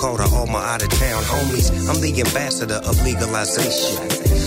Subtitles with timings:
[0.00, 1.68] call to all my out of town homies.
[1.86, 4.00] I'm the ambassador of legalization.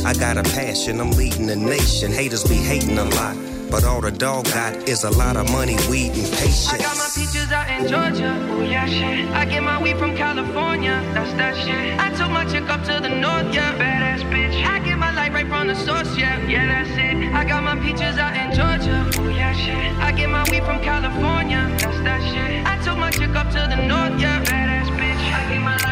[0.04, 2.12] I got a passion, I'm leading the nation.
[2.12, 3.38] Haters be hating a lot.
[3.70, 6.74] But all the dog got is a lot of money, weed, and patience.
[6.74, 9.30] I got my peaches out in Georgia, oh yeah shit.
[9.30, 12.00] I get my weed from California, that's that shit.
[12.00, 14.58] I took my chick up to the north, yeah, badass bitch.
[14.66, 17.34] I get my light right from the source, yeah, yeah that's it.
[17.34, 19.98] I got my peaches out in Georgia, oh yeah shit.
[19.98, 22.66] I get my weed from California, that's that shit.
[22.66, 24.53] I took my chick up to the north, yeah,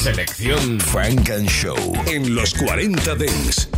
[0.00, 1.76] Selección Funk and Show.
[2.06, 3.68] En los 40 Dents.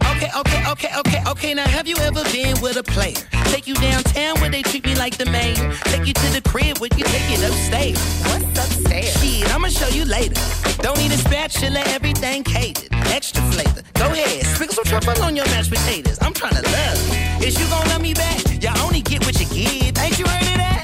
[0.00, 1.54] Okay, okay, okay, okay, okay.
[1.54, 3.37] Now, have you ever been with a player?
[3.68, 5.54] You downtown where they treat me like the main.
[5.92, 8.00] Take you to the crib where you take it upstairs.
[8.24, 9.12] What's upstairs?
[9.20, 10.40] Shit, I'ma show you later.
[10.80, 12.88] Don't need a spatula, everything catered.
[13.12, 13.82] Extra flavor.
[13.92, 16.16] Go ahead, sprinkle some truffle on your mashed potatoes.
[16.22, 17.46] I'm trying to love you.
[17.46, 18.40] Is you gonna love me back?
[18.62, 19.98] Y'all only get what you give.
[19.98, 20.77] Ain't you heard of that?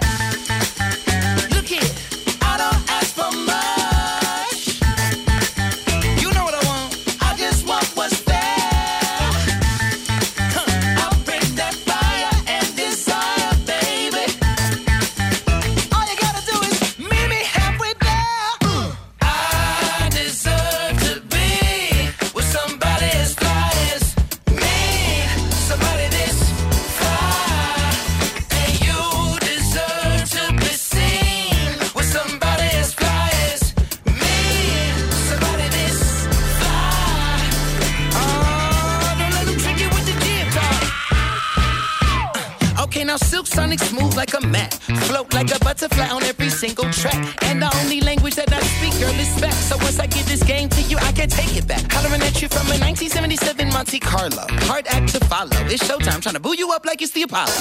[50.54, 51.84] Game to you, I can't take it back.
[51.90, 54.44] Hollering at you from a 1977 Monte Carlo.
[54.68, 55.50] Hard act to follow.
[55.72, 57.58] It's showtime, trying to boo you up like it's the Apollo.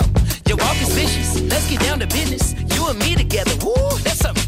[0.48, 1.42] Your walk is vicious.
[1.42, 2.54] Let's get down to business.
[2.76, 3.56] You and me together.
[3.66, 4.43] Woo, that's something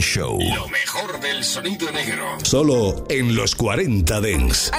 [0.00, 0.38] Show.
[0.40, 2.24] Lo mejor del sonido negro.
[2.42, 4.70] Solo en los 40 Dents.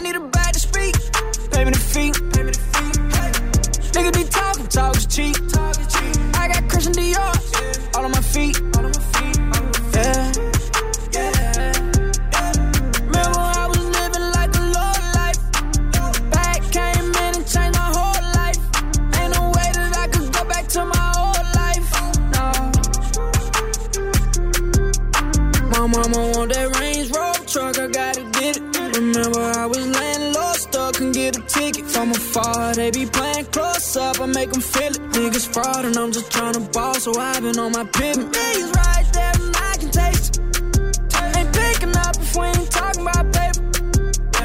[37.57, 38.31] On my pivot.
[38.31, 41.37] Niggas right there and I can taste it.
[41.37, 43.61] Ain't picking up if we ain't talking about paper.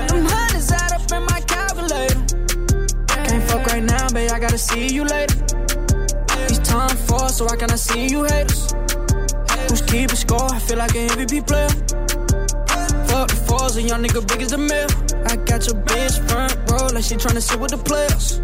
[0.09, 2.21] Them hundreds add up in my calculator.
[3.06, 5.37] Can't fuck right now, babe, I gotta see you later.
[6.49, 8.73] It's time for so I cannot see you haters.
[9.69, 10.53] Who's keeping score?
[10.53, 11.69] I feel like an MVP player.
[13.09, 14.89] Fuck the fours, a young nigga big as the mill.
[15.27, 18.44] I got your bitch front row like she tryna sit with the players.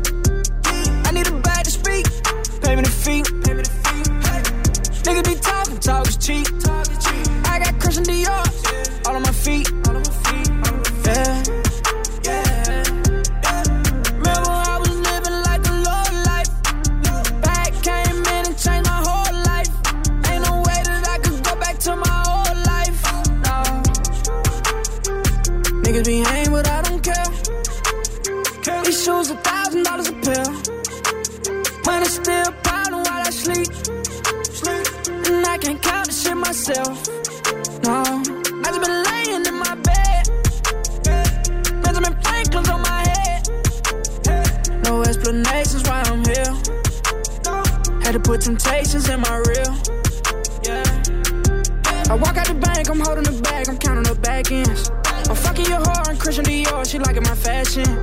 [57.64, 57.98] Fashion.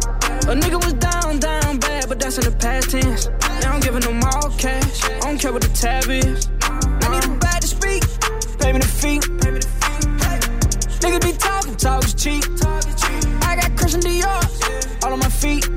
[0.49, 3.29] A nigga was down, down bad, but that's in the past tense.
[3.61, 6.47] Now I'm giving them all cash, I don't care what the tab is.
[6.61, 8.03] I need a bag to speak,
[8.59, 9.19] pay me the fee.
[11.01, 12.43] Niggas be talking, talk is cheap.
[13.41, 15.76] I got Christian Dior all on my feet.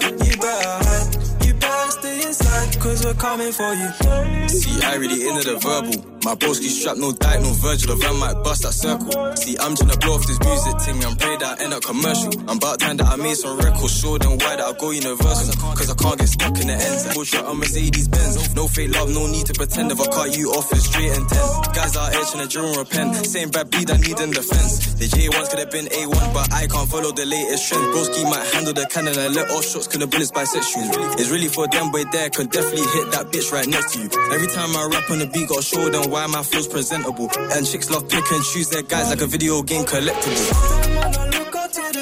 [3.01, 4.49] cause we're coming for you.
[4.49, 6.11] See, I really into the verbal.
[6.23, 9.09] My broski strapped, no diet, no Virgil, the van might bust that circle.
[9.41, 11.81] See, I'm trying to blow off this music thing, I'm prayed that I end up
[11.81, 12.29] commercial.
[12.45, 15.49] I'm about time that I made some records, sure then why that I go universal.
[15.73, 17.09] Cause I can't get stuck in the ends.
[17.21, 18.53] Shot on Mercedes Benz.
[18.53, 19.91] No fake love, no need to pretend.
[19.91, 21.45] If I cut you off, it's straight and ten.
[21.73, 23.15] Guys are trying to drill repent.
[23.25, 24.93] Same bad beat I need in defense.
[25.01, 27.85] The J1s could have been A1, but I can't follow the latest trend.
[27.93, 30.93] Broski might handle the cannon and let off shots, could the bullets sections.
[31.17, 34.09] It's really for them, but there could definitely hit that bitch right next to you.
[34.33, 37.29] Every time I rap on the beat, got show them why my flow's presentable.
[37.53, 40.81] And chicks love pick and choose their guys like a video game collectible.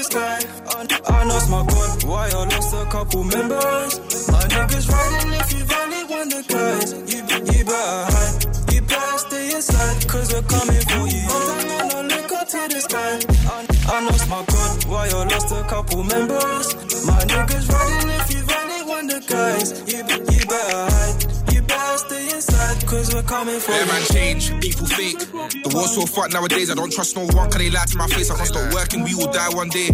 [0.10, 0.40] sky.
[1.08, 3.92] I lost my God, why I lost a couple members.
[4.34, 6.88] My niggas riding if you really want the guys.
[7.12, 7.20] You,
[7.54, 11.26] you better hide, you better stay inside, cause we're coming for you.
[11.30, 13.14] I look up to the sky.
[13.54, 13.58] I,
[13.94, 16.68] I lost my God, why I lost a couple members.
[17.06, 19.68] My niggas riding if you really want the guys.
[19.92, 20.02] You,
[20.34, 20.39] you
[23.20, 25.20] we're coming for yeah, man, change, people fake.
[25.20, 28.08] The world's so fucked nowadays, I don't trust no one, cause they lie to my
[28.08, 28.32] face.
[28.32, 29.90] I can't stop working, we will die one day.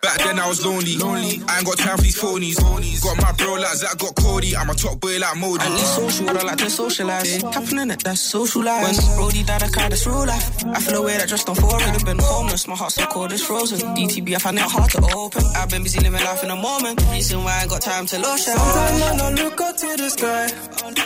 [0.00, 0.96] Back then I was lonely.
[0.96, 1.42] lonely.
[1.48, 2.54] I ain't got time for these phonies.
[2.54, 3.02] phonies.
[3.02, 4.56] Got my bro like Zach, got Cody.
[4.56, 5.64] I'm a top boy like Modi.
[5.64, 7.42] And it's social, I like to socialize.
[7.42, 8.86] Tapping in it, that's social life.
[8.86, 10.64] When Brody died, I cried, that's real life.
[10.66, 11.70] I feel a way that just on four.
[11.70, 13.80] Could have been homeless, my heart's so cold, it's frozen.
[13.96, 15.42] DTB, I find it hard to open.
[15.56, 17.02] I've been busy living life in the moment.
[17.10, 18.54] Reason why I ain't got time to lotion.
[18.54, 20.48] Sometimes I look up to the sky.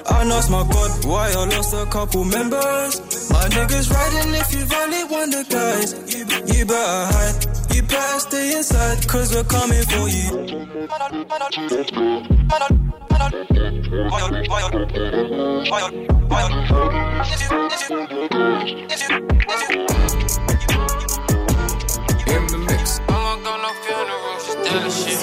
[0.07, 3.31] I lost my God, why I lost a couple members.
[3.31, 5.93] My niggas riding if you've only one the guys.
[6.15, 6.21] You,
[6.55, 7.53] you better hide.
[7.75, 10.29] You better stay inside, cause we're coming for you.
[22.33, 23.01] In the mix.
[23.09, 25.19] I won't go no funeral, just dealing shit.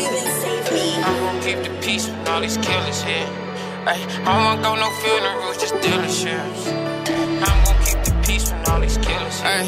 [1.04, 3.49] I won't keep the peace when all these killers here.
[3.86, 6.40] Ay, I won't go no funerals, just dealing shit.
[7.42, 9.42] I'm gonna keep the peace when all these killers.
[9.42, 9.68] Ay,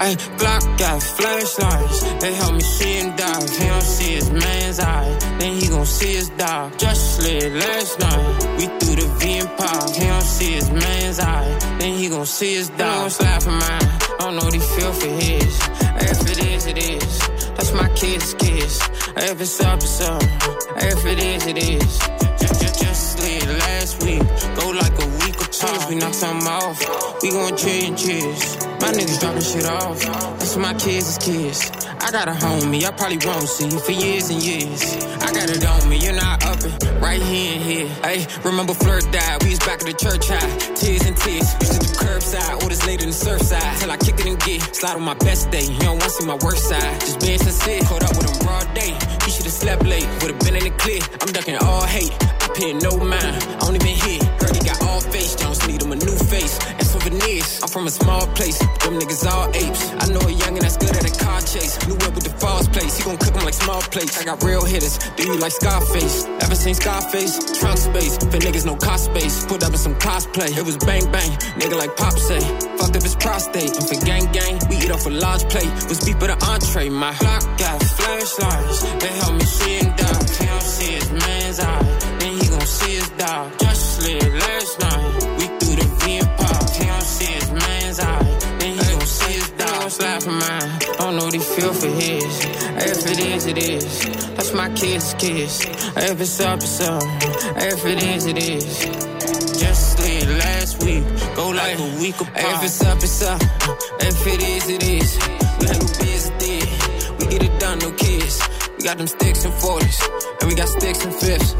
[0.00, 2.02] ay, Glock got flashlights.
[2.20, 3.40] They help me see him die.
[3.58, 6.76] He don't see his man's eye, then he gon' see his dog.
[6.78, 8.58] Just slid last night.
[8.58, 9.90] We threw the V and pop.
[9.90, 12.78] He don't see his man's eye, then he gon' see his dog.
[12.78, 13.88] Don't slap for mine.
[14.14, 15.54] I don't know what he feel for his.
[15.96, 17.20] If it is, it is.
[17.54, 18.80] That's my kid's kiss.
[19.16, 20.22] If it's up, it's up.
[20.76, 22.33] If it is, it is.
[22.94, 24.22] Last week.
[24.54, 25.13] Go like a
[25.88, 26.78] We knock something off.
[27.22, 28.56] We gon' and cheers.
[28.80, 29.98] My niggas dropping shit off.
[30.38, 31.70] That's my kids' kids.
[32.00, 34.82] I got a homie, I probably won't see you for years and years.
[35.22, 37.00] I got it on me, you're not up it.
[37.00, 37.88] Right here and here.
[38.04, 40.74] Hey, remember Flirt died, we was back at the church high.
[40.76, 41.48] Tears and tears.
[41.60, 43.80] Used to do curbside, orders later than surfside.
[43.80, 44.60] Till I kick it and get.
[44.76, 45.64] Slide on my best day.
[45.64, 47.00] You don't wanna see my worst side.
[47.00, 47.80] Just being sincere.
[47.88, 48.92] Caught up with him broad day.
[49.24, 50.06] He should've slept late.
[50.20, 51.00] Would've been in the clear.
[51.22, 52.12] I'm ducking all hate.
[52.20, 53.32] I pay no mind.
[53.60, 54.22] I only been here.
[54.44, 55.34] Heard he got all face.
[55.34, 56.54] Jones need him a new face.
[56.78, 57.60] And souvenirs.
[57.62, 58.58] I'm from a small place.
[58.82, 59.82] Them niggas all apes.
[60.02, 61.74] I know a youngin' that's good at a car chase.
[61.88, 62.96] New whip with the false place.
[62.98, 64.18] He gon' cook 'em like small plates.
[64.20, 64.98] I got real hitters.
[65.16, 66.16] Do you like Scarface?
[66.44, 67.34] Ever seen Scarface?
[67.58, 68.14] Trunk space.
[68.30, 69.44] For niggas, no cost space.
[69.50, 70.50] Put up in some cosplay.
[70.60, 71.30] It was bang bang.
[71.60, 72.42] Nigga like Pop say.
[72.78, 73.72] Fucked up his prostate.
[73.78, 75.72] And for gang gang, we eat off a large plate.
[75.88, 76.88] Was beef with the entree.
[76.88, 78.78] My block got flashlights.
[79.02, 80.12] They help me see him die.
[80.48, 81.82] Don't see his man's eye.
[82.20, 83.46] Then he gon' see his dog.
[83.58, 85.12] Just slid last night.
[85.38, 86.70] We threw the V and pop.
[86.70, 88.24] He don't see his man's eye.
[88.58, 89.80] Then he gon' see his dog.
[89.80, 90.70] Don't slap for mine.
[90.98, 92.32] Don't know what he feel for his.
[92.90, 93.84] If it is, it is.
[94.36, 95.64] That's my kid's kiss.
[95.96, 97.02] If it's up, it's up.
[97.72, 98.64] If it is, it is.
[99.60, 101.04] Just slid last week.
[101.36, 102.56] Go like a week apart.
[102.56, 103.40] If it's up, it's up.
[104.00, 105.10] If it is, it is.
[105.60, 108.42] We handle business, we get it done, no kids.
[108.76, 109.98] We got them sticks and 40s,
[110.40, 111.54] and we got sticks and fifths.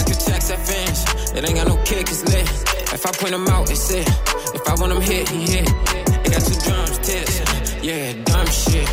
[0.00, 1.04] Got the checks at fans,
[1.36, 2.48] it ain't got no kick, it's lit.
[2.88, 4.08] If I point them out, it's it.
[4.56, 5.66] If I want them hit, he hit.
[6.24, 7.84] They got two drums, tips.
[7.84, 8.88] Yeah, dumb shit.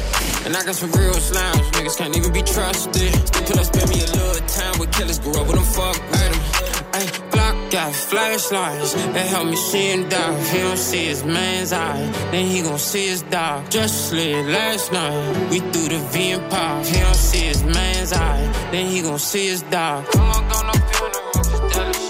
[0.46, 3.14] And I got some real slimes, niggas can't even be trusted.
[3.48, 7.37] Put up, spend me a little time with killers, grew up with them, fuck with
[7.78, 10.44] got flashlights that help me see him die.
[10.52, 13.70] He don't see his man's eye, then he gon' see his dog.
[13.70, 16.84] Just slid last night, we threw the V and pop.
[16.84, 20.08] He don't see his man's eye, then he gon' see his dog.
[20.12, 22.07] I won't go no funeral,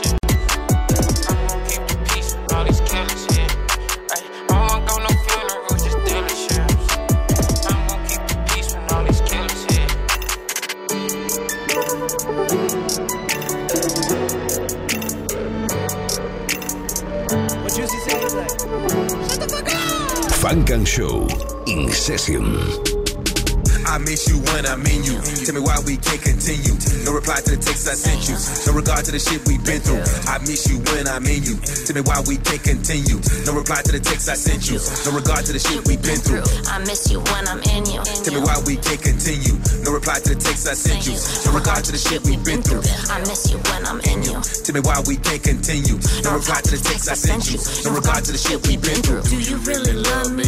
[22.08, 22.40] session.
[23.84, 25.20] I miss you when I'm in you.
[25.44, 26.72] Tell me why we can't continue.
[27.04, 28.40] No reply to the text I sent you.
[28.64, 30.00] No regard to the shit we've been through.
[30.24, 31.60] I miss you when I'm in you.
[31.60, 33.20] Tell me why we can't continue.
[33.44, 34.80] No reply to the text I sent you.
[35.04, 36.48] No regard to the shit we've been through.
[36.72, 38.00] I miss you when I'm in you.
[38.24, 39.60] Tell me why we can't continue.
[39.84, 41.20] No reply to the text I sent you.
[41.44, 42.88] No regard to the shit we've been through.
[43.12, 44.40] I miss you when I'm in you.
[44.64, 46.00] Tell me why we can't continue.
[46.24, 47.60] No reply to the text I sent you.
[47.84, 49.28] No regard to the shit we've been through.
[49.28, 50.48] Do you really love me?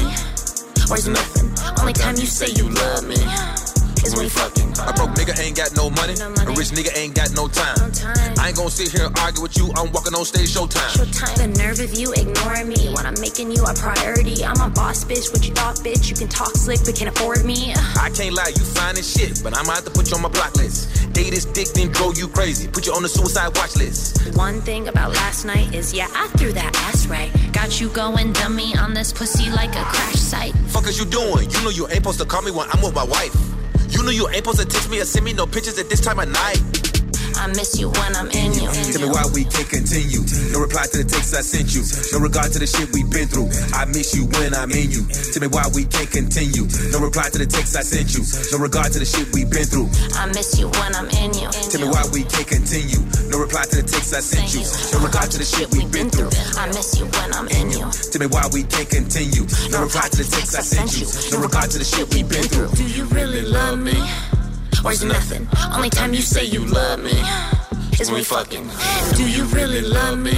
[0.91, 1.50] Is nothing?
[1.79, 3.59] Only time you say you love me
[4.03, 4.70] is when we fucking.
[4.88, 6.13] A broke nigga ain't got no money.
[6.13, 7.91] A rich nigga ain't got no time.
[8.38, 9.72] I ain't gonna sit here and argue with you.
[9.75, 10.89] I'm walking on stage showtime.
[10.96, 11.36] Showtime.
[11.36, 14.46] The nerve of you ignoring me when I'm making you a priority.
[14.46, 15.32] I'm a boss bitch.
[15.34, 16.10] What you thought, bitch?
[16.10, 17.74] You can talk slick, but can't afford me.
[18.00, 20.29] I can't lie, you fine as shit, but I'm out to put you on my
[20.29, 21.13] block list.
[21.13, 22.68] Date this dick, then drove you crazy.
[22.68, 24.36] Put you on the suicide watch list.
[24.36, 27.32] One thing about last night is, yeah, I threw that ass right.
[27.51, 30.56] Got you going dummy on this pussy like a crash site.
[30.68, 31.50] Fuck is you doing?
[31.50, 33.36] You know you ain't supposed to call me when I'm with my wife.
[33.89, 36.00] You knew you ain't supposed to text me or send me no pictures at this
[36.00, 36.88] time of night.
[37.39, 38.67] I miss you when I'm in you.
[38.67, 40.19] Tell me why we can't continue.
[40.51, 41.88] No reply to the texts I sent you.
[42.12, 43.48] No regard to the shit we've been through.
[43.72, 45.08] I miss you when I'm in you.
[45.08, 46.67] Tell me why we can't continue.
[46.91, 48.27] No reply to the texts I sent you.
[48.51, 49.88] No regard to the shit we've been through.
[50.19, 51.48] I miss you when I'm in you.
[51.72, 53.00] Tell me why we can't continue.
[53.31, 54.63] No reply to the texts I sent you.
[54.91, 56.31] No regard to the shit we've been through.
[56.60, 57.88] I miss you when I'm in you.
[57.88, 59.48] Tell me why we can't continue.
[59.72, 61.08] No reply to the text I sent you.
[61.31, 62.67] No regard to the shit we've been through.
[62.75, 63.96] Do you really love me?
[64.83, 65.48] Or is nothing?
[65.74, 67.12] Only time you say you love me
[68.00, 68.69] is when we fucking.
[69.15, 70.38] Do you really love me?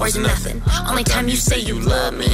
[0.00, 0.60] Or is nothing?
[0.88, 2.28] Only time you say you love me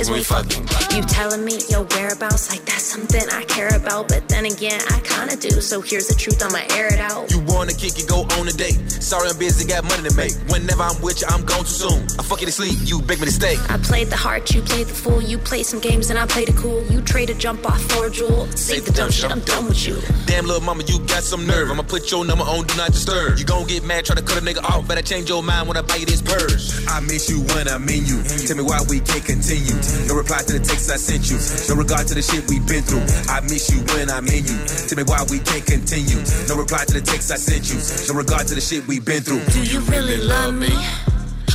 [0.00, 0.64] is we fucking.
[0.94, 5.00] You telling me your whereabouts like that's something I care about, but then again, I
[5.00, 5.60] kinda do.
[5.60, 7.30] So here's the truth, I'ma air it out.
[7.30, 8.78] You wanna kick it, go on a date.
[9.02, 10.32] Sorry, I'm busy, got money to make.
[10.48, 12.02] Whenever I'm with you, I'm gone too soon.
[12.18, 13.56] I fuck you to sleep, you beg me to stay.
[13.68, 15.20] I played the heart, you played the fool.
[15.20, 16.82] You played some games and I played it cool.
[16.86, 18.46] You traded jump off for a jewel.
[18.52, 20.00] Save the dumb shit, I'm done with you.
[20.26, 21.70] Damn, little mama, you got some nerve.
[21.70, 23.38] I'ma put your number on Do Not Disturb.
[23.38, 24.86] You gon' get mad, try to cut a nigga off.
[24.88, 26.86] Better change your mind when I buy you this purse.
[26.88, 28.22] I miss you when I'm in you.
[28.46, 29.76] Tell me why we can't continue.
[30.06, 31.38] No reply to the texts I sent you.
[31.68, 33.04] No regard to the shit we've been through.
[33.28, 34.58] I miss you when I'm in you.
[34.88, 36.20] Tell me why we can't continue.
[36.48, 37.78] No reply to the texts I sent you.
[38.08, 39.44] No regard to the shit we've been through.
[39.52, 40.72] Do you really love me?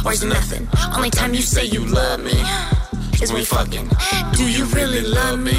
[0.05, 0.67] Or is nothing?
[0.95, 2.35] Only time you say you love me
[3.21, 3.89] is we fucking.
[4.33, 5.57] Do you really love me?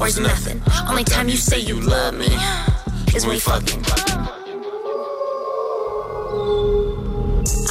[0.00, 0.62] Or is nothing?
[0.88, 2.30] Only time you say you love me
[3.14, 4.37] is we fucking.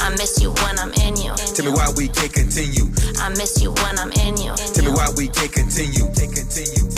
[0.08, 1.34] I miss you when I'm in you.
[1.54, 2.88] Tell me why we can't continue.
[3.20, 4.54] I miss you when I'm in you.
[4.72, 6.06] Tell me why we can't continue.
[6.16, 6.88] Can't continue.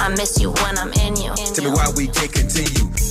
[0.00, 1.34] I miss you when I'm in you.
[1.52, 3.07] Tell me why we can't continue.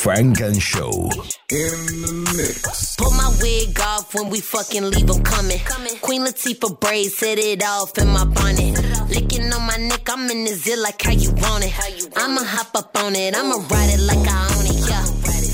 [0.00, 1.10] Funk and Show.
[1.52, 2.96] In the mix.
[2.96, 5.58] Pull my wig off when we fucking leave them coming.
[5.58, 5.94] coming.
[6.00, 8.80] Queen Latifah braids, set it off in my bonnet.
[9.10, 11.74] Licking on my neck, I'm in the zit like how you want it.
[12.16, 15.04] I'ma hop up on it, I'ma ride it like I own it, yeah.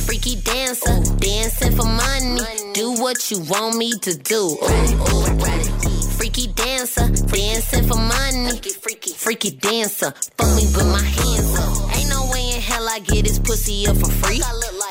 [0.07, 2.39] Freaky dancer, dancing for money.
[2.73, 4.59] Do what you want me to do.
[4.63, 6.07] Ooh, ooh.
[6.19, 8.61] Freaky dancer, dancing for money.
[8.61, 11.47] Freaky, freaky dancer, fuck me with my hands up.
[11.47, 11.56] Ain't
[12.87, 14.41] no way in hell I get this pussy up for free.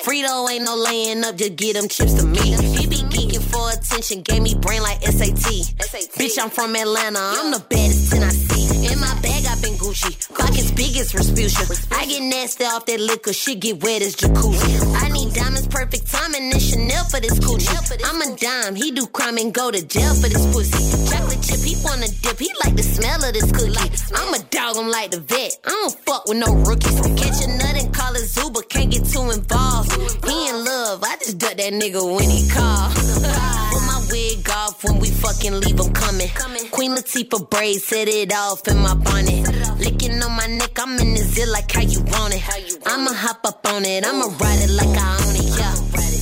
[0.03, 2.39] Frito ain't no laying up, just get them chips to me.
[2.77, 5.75] He be geeking for attention, gave me brain like SAT.
[6.17, 8.91] Bitch, I'm from Atlanta, I'm the baddest in I see.
[8.91, 10.12] In my bag, I've been Gucci.
[10.38, 11.65] Pockets big as Rasputia.
[11.97, 15.01] I get nasty off that liquor, shit get wet as jacuzzi.
[15.01, 17.65] I need diamonds, perfect timing, and Chanel for this coochie.
[18.05, 21.10] I'm a dime, he do crime and go to jail for this pussy.
[21.10, 23.75] Chocolate chip, he wanna dip, he like the smell of this cookie.
[24.13, 25.58] I'm a dog, I'm like the vet.
[25.65, 26.99] I don't fuck with no rookies.
[27.01, 29.91] Catch a nut call it zoo, but can't get too involved.
[30.27, 32.89] He in love, I just duck that nigga when he call.
[33.71, 36.29] Put my wig off when we fucking leave him coming.
[36.71, 39.43] Queen Latifah braid, set it off in my bonnet.
[39.79, 42.43] Licking on my neck, I'm in the zit like how you want it.
[42.86, 45.75] I'ma hop up on it, I'ma ride it like I own it, yeah.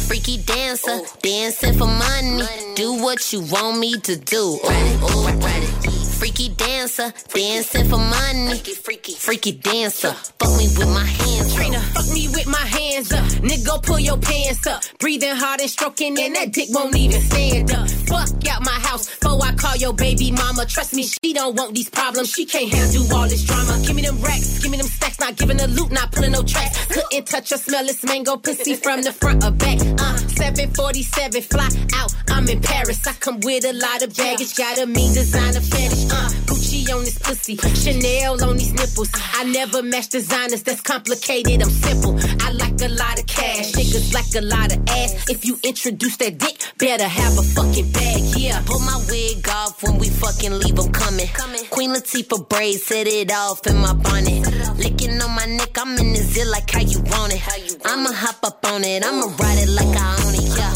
[0.07, 2.43] Freaky dancer, dancing for money.
[2.75, 4.59] Do what you want me to do.
[4.63, 6.02] Ooh, ooh.
[6.19, 8.56] Freaky dancer, dancing for money.
[8.84, 11.56] Freaky, freaky dancer, fuck me with my hands.
[11.56, 13.23] Trina, fuck me with my hands up.
[13.41, 14.82] Nigga, pull your pants up.
[14.99, 17.89] Breathing hard and stroking, and that dick won't even stand up.
[17.89, 20.65] Fuck out my house before I call your baby mama.
[20.65, 22.32] Trust me, she don't want these problems.
[22.32, 23.80] She can't handle all this drama.
[23.86, 25.19] Give me them racks, give me them stacks.
[25.19, 26.86] Not giving a loot, not pulling no tracks.
[26.88, 29.80] Couldn't touch or smell this mango pussy from the front or back.
[29.82, 32.13] Uh, 747, fly out.
[32.30, 33.06] I'm in Paris.
[33.08, 34.56] I come with a lot of baggage.
[34.56, 36.12] Got a mean designer fetish.
[36.13, 39.10] Uh, Gucci on this pussy, Chanel on these nipples.
[39.34, 40.63] I never match designers.
[40.63, 41.62] That's complicated.
[41.63, 42.13] I'm simple.
[42.45, 43.71] I like a lot of cash.
[43.73, 45.30] Niggas like a lot of ass.
[45.30, 48.21] If you introduce that dick, better have a fucking bag.
[48.38, 48.62] Yeah.
[48.65, 51.28] Pull my wig off when we fucking leave them coming.
[51.69, 54.45] Queen Latifah braids, set it off in my bonnet.
[54.78, 57.41] Licking on my neck, I'm in the zit like how you want it.
[57.86, 60.73] I'ma hop up on it, I'ma ride it like I own it, yeah.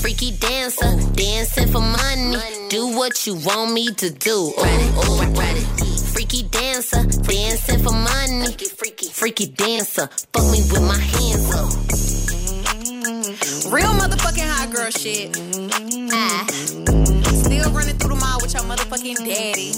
[0.00, 2.35] Freaky dancer, dancing for money.
[3.06, 4.52] Do what you want me to do.
[4.58, 4.64] Ooh,
[4.98, 5.22] ooh.
[6.12, 8.52] Freaky dancer, dancing for money.
[8.76, 11.70] Freaky, freaky dancer, fuck me with my hands up.
[13.72, 15.38] Real motherfucking hot girl shit.
[16.12, 16.46] Ah.
[17.44, 19.70] Still running through the mall with your motherfucking daddy.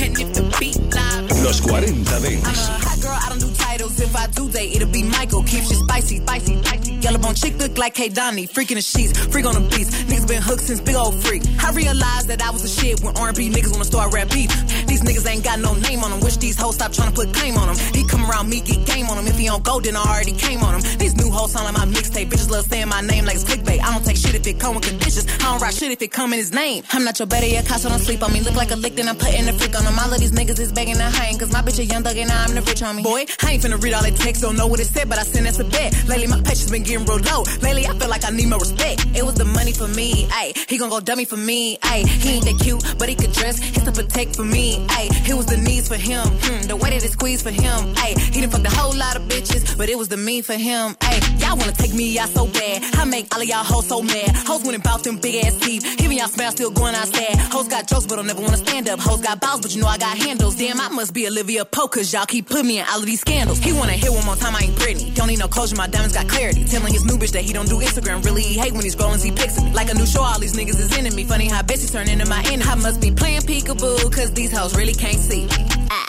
[0.02, 1.44] and if the beat live.
[1.44, 4.00] Los 40 I'm a I titles.
[4.00, 5.42] If I do, they it'll be Michael.
[5.42, 6.92] Keeps you spicy, spicy, spicy.
[6.94, 8.46] Yellow bone chick look like K Donnie.
[8.46, 9.90] Freak in the sheets, freak on the beats.
[10.04, 11.42] Niggas been hooked since big old freak.
[11.62, 14.50] I realized that I was the shit when R&B niggas wanna start rap beef.
[14.86, 16.20] These niggas ain't got no name on them.
[16.20, 17.76] Wish these hoes stop trying to put claim on them.
[17.94, 19.26] He come around me, get game on him.
[19.26, 20.98] If he don't go, then I already came on him.
[20.98, 22.30] These new hoes sound like my mixtape.
[22.30, 23.80] Bitches love saying my name like it's clickbait.
[23.82, 25.26] I don't take shit if it come with conditions.
[25.40, 26.82] I don't write shit if it come in his name.
[26.92, 28.40] I'm not your better yet, so don't sleep on me.
[28.40, 29.98] Look like a lick, then I'm putting the freak on him.
[29.98, 31.38] All of these niggas is begging to hang.
[31.38, 33.02] Cause my bitch a young thug and I'm the rich homie.
[33.02, 35.22] Boy, I ain't finna read all that text, don't know what it said, but I
[35.22, 35.92] sent us a bet.
[36.06, 37.42] Lately, my patience been getting real low.
[37.62, 39.06] Lately, I feel like I need more respect.
[39.14, 40.70] It was the money for me, ayy.
[40.70, 42.06] He gon' go dummy for me, ayy.
[42.06, 43.58] He ain't that cute, but he could dress.
[43.58, 45.28] He's to protect for me, ayy.
[45.28, 48.18] It was the needs for him, hmm, the way that it squeezed for him, ayy.
[48.34, 50.94] He done fucked a whole lot of bitches, but it was the me for him,
[51.00, 51.40] ayy.
[51.40, 52.82] Y'all wanna take me out so bad.
[52.94, 54.30] I make all of y'all hoes so mad.
[54.46, 55.84] Hoes went and them big ass teeth.
[56.00, 57.36] Even y'all smell still going outside.
[57.52, 59.00] Hoes got jokes, but don't never wanna stand up.
[59.00, 60.56] Hoes got balls, but you know I got handles.
[60.56, 63.20] Damn, I must be Olivia Pope, cause y'all keep putting me in all of these
[63.20, 63.55] scandals.
[63.62, 65.14] He wanna hear one more time, I ain't Britney.
[65.14, 66.64] Don't need no closure, my diamonds got clarity.
[66.64, 68.24] Telling his new bitch that he don't do Instagram.
[68.24, 69.72] Really, he hate when he's scrolling, he pics me.
[69.72, 71.24] Like a new show, all these niggas is into me.
[71.24, 72.70] Funny how bitches turn into my enemy.
[72.70, 75.66] I must be playing peekaboo, cause these hoes really can't see me.
[75.90, 76.06] Ah.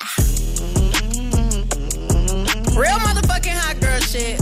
[2.78, 4.40] Real motherfucking hot girl shit.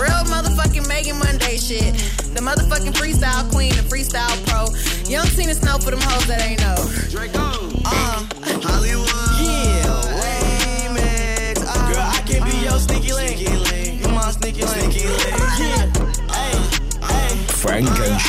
[0.00, 1.94] Real motherfucking Megan Monday shit.
[2.34, 4.64] The motherfucking freestyle queen, the freestyle pro.
[5.08, 6.81] You don't see the snow for them hoes that ain't know.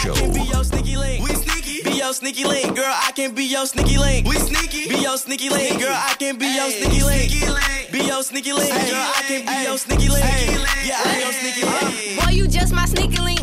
[0.04, 0.13] Show.
[0.34, 1.24] Be your sneaky link.
[1.24, 1.82] We sneaky.
[1.82, 2.76] Be your sneaky link.
[2.76, 4.28] Girl, I can be your sneaky link.
[4.28, 4.89] We sneaky.
[4.89, 5.80] Be your sneaky link.
[5.80, 7.32] Girl, I can be your sneaky link.
[7.89, 8.70] Be your sneaky link.
[8.70, 10.26] Girl, I can be your sneaky link.
[10.84, 12.20] Yeah, I'm your sneaky link.
[12.20, 13.39] Boy, you just my sneaky link.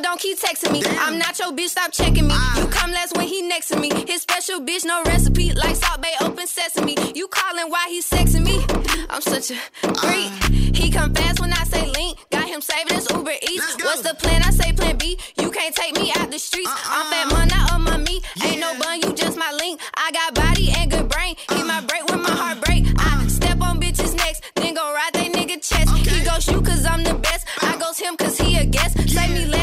[0.00, 0.82] So don't keep texting me.
[0.98, 2.34] I'm not your bitch, stop checking me.
[2.56, 3.90] You come last when he next to me.
[4.06, 5.52] His special bitch, no recipe.
[5.52, 6.96] Like Salt Bae, open sesame.
[7.14, 8.64] You calling why he sexing me?
[9.10, 9.56] I'm such a
[10.00, 10.30] freak.
[10.74, 12.16] He come fast when I say link.
[12.32, 13.76] Got him saving his Uber Eats.
[13.84, 14.42] What's the plan?
[14.42, 15.18] I say plan B.
[15.38, 16.70] You can't take me out the streets.
[16.86, 18.24] I'm fat man, not on my meat.
[18.42, 19.82] Ain't no bun, you just my link.
[19.94, 21.36] I got body and good brain.
[21.50, 22.86] He my break when my heart break.
[22.96, 25.94] I step on bitches next, then go ride they nigga chest.
[26.08, 27.46] He goes you cause I'm the best.
[27.60, 28.96] I goes him cause he a guest.
[29.10, 29.59] Say me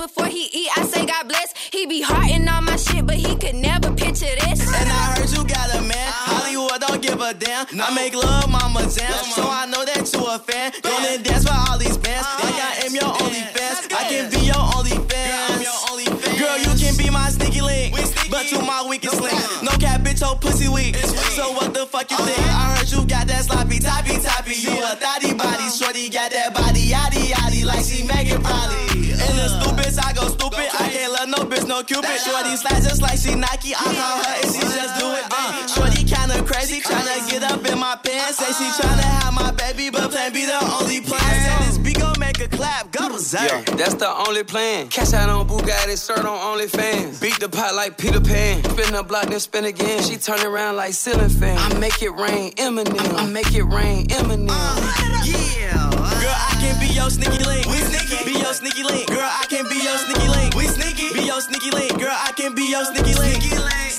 [0.00, 1.52] Before he eat, I say God bless.
[1.70, 4.64] He be hearting all my shit, but he could never picture this.
[4.64, 6.08] And I heard you got a man.
[6.24, 7.66] Hollywood don't give a damn.
[7.78, 9.12] I make love, mama jam.
[9.36, 10.72] So I know that you a fan.
[10.80, 12.26] Don't and dance for all these bands.
[12.40, 13.92] Like I am your only fans.
[13.92, 15.68] I can be your only fans.
[16.40, 17.94] Girl, you can be my sneaky link.
[18.30, 19.36] But you my weakest link.
[19.60, 20.96] No cap, bitch, your pussy weak.
[21.36, 22.40] So what the fuck you think?
[22.40, 24.54] I heard you got that sloppy, toppy, toppy.
[24.56, 25.68] You a thotty body.
[25.68, 26.49] Shorty got that
[30.40, 30.80] stupid, I go stupid.
[30.80, 32.16] I can't love no bitch, no cupid.
[32.24, 33.74] Shorty slide just like she Nike.
[33.74, 35.24] I call her and she just do it.
[35.30, 38.38] Uh, shorty kinda crazy, tryna get up in my pants.
[38.38, 41.20] Say she tryna have my baby, but plan be the only plan.
[41.20, 43.38] Said this beat gon' make a clap, go Zay.
[43.46, 44.88] Yeah, that's the only plan.
[44.88, 47.20] Cash out on Bugatti, shirt on OnlyFans.
[47.20, 48.64] Beat the pot like Peter Pan.
[48.64, 50.02] Spin the block, then spin again.
[50.02, 51.56] She turn around like ceiling fan.
[51.58, 53.14] I make it rain, Eminem.
[53.18, 54.48] I make it rain, Eminem.
[54.50, 55.90] Uh, Yeah.
[56.20, 57.66] Girl, I can be your sneaky link.
[57.66, 58.24] We sneaky.
[58.24, 59.06] Be your sneaky link.
[59.08, 59.59] Girl, I can
[62.70, 63.89] Your sneaky link.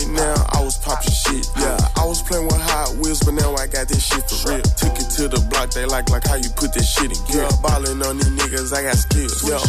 [0.00, 1.46] Shit now, I was popping shit.
[1.56, 4.62] Yeah, I was playing with Hot Wheels, but now I got this shit for real.
[4.62, 7.48] Took it to the block, they like like how you put this shit in gear.
[7.62, 9.42] Ballin' on these niggas, I got skills.
[9.46, 9.62] Yeah,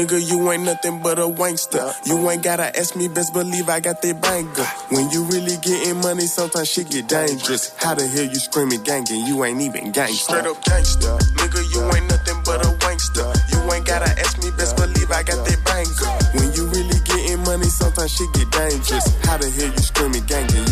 [0.00, 1.92] nigga, you ain't nothing but a wankster.
[2.06, 4.68] You ain't gotta ask me, best believe I got that banger.
[4.88, 7.74] When you really getting money, sometimes shit get dangerous.
[7.76, 10.40] How the hell you screaming gang and you ain't even gangster?
[10.40, 13.28] Straight up gangster, nigga, you ain't nothing but a wankster.
[13.52, 16.12] You ain't gotta ask me, best believe I got that banger.
[16.38, 19.04] When you really getting money, sometimes shit get dangerous.
[19.24, 20.69] How the hell you screaming gang and you ain't even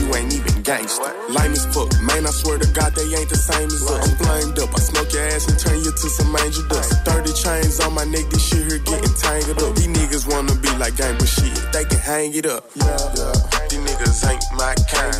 [0.69, 1.09] gangster?
[1.33, 4.05] Lame as fuck, man, I swear to God, they ain't the same as us.
[4.05, 6.93] I'm blamed up, I smoke your ass and turn you to some angel dust.
[7.09, 9.73] 30 chains on my neck, this shit here getting tangled up.
[9.81, 12.69] These niggas wanna be like gang, but shit, they can hang it up.
[12.77, 15.17] These niggas ain't my kind.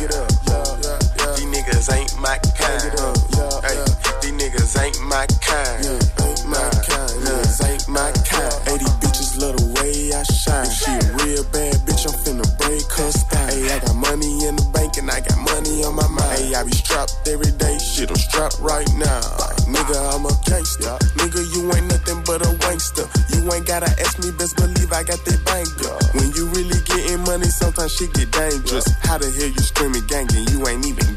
[1.33, 2.85] These niggas ain't my kind.
[3.65, 3.77] Hey,
[4.21, 5.81] these niggas ain't my kind.
[6.29, 7.09] Ain't my kind.
[7.25, 8.53] Niggas ain't my kind.
[8.69, 9.19] 80 bitches
[16.49, 19.21] Lately I be strapped every day, shit, I'm strapped right now.
[19.69, 20.97] Nigga, I'm a gangster.
[21.21, 23.05] Nigga, you ain't nothing but a wankster.
[23.35, 25.93] You ain't gotta ask me, best believe I got that banger.
[26.17, 28.89] When you really getting money, sometimes shit get dangerous.
[29.05, 31.08] How the hell you screaming gang and you ain't even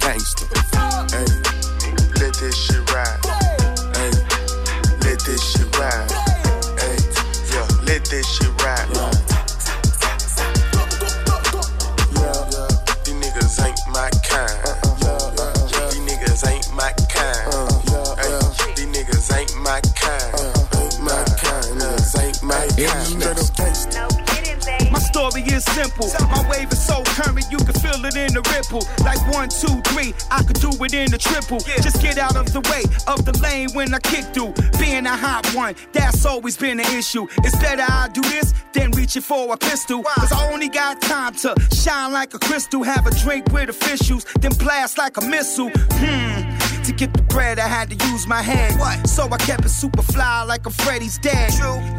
[31.22, 31.58] triple.
[31.82, 34.54] Just get out of the way of the lane when I kick through.
[34.78, 37.26] Being a hot one, that's always been an issue.
[37.44, 40.02] It's better I do this than reaching for a pistol.
[40.02, 44.24] Cause I only got time to shine like a crystal, have a drink with officials,
[44.40, 45.70] then blast like a missile.
[45.92, 46.72] Hmm.
[46.84, 48.72] To get the bread, I had to use my head.
[49.08, 51.52] So I kept it super fly like a Freddy's dead.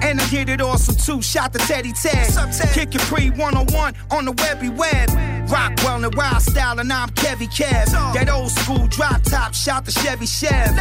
[0.03, 1.21] And I did it awesome too.
[1.21, 2.27] Shot the Teddy Ted.
[2.73, 5.32] Kick it pre 101 on the webby web.
[5.53, 7.85] Rockwell and Wild Style, and I'm Kevy Kev.
[8.15, 10.73] That old school drop top, shout the Chevy Chev.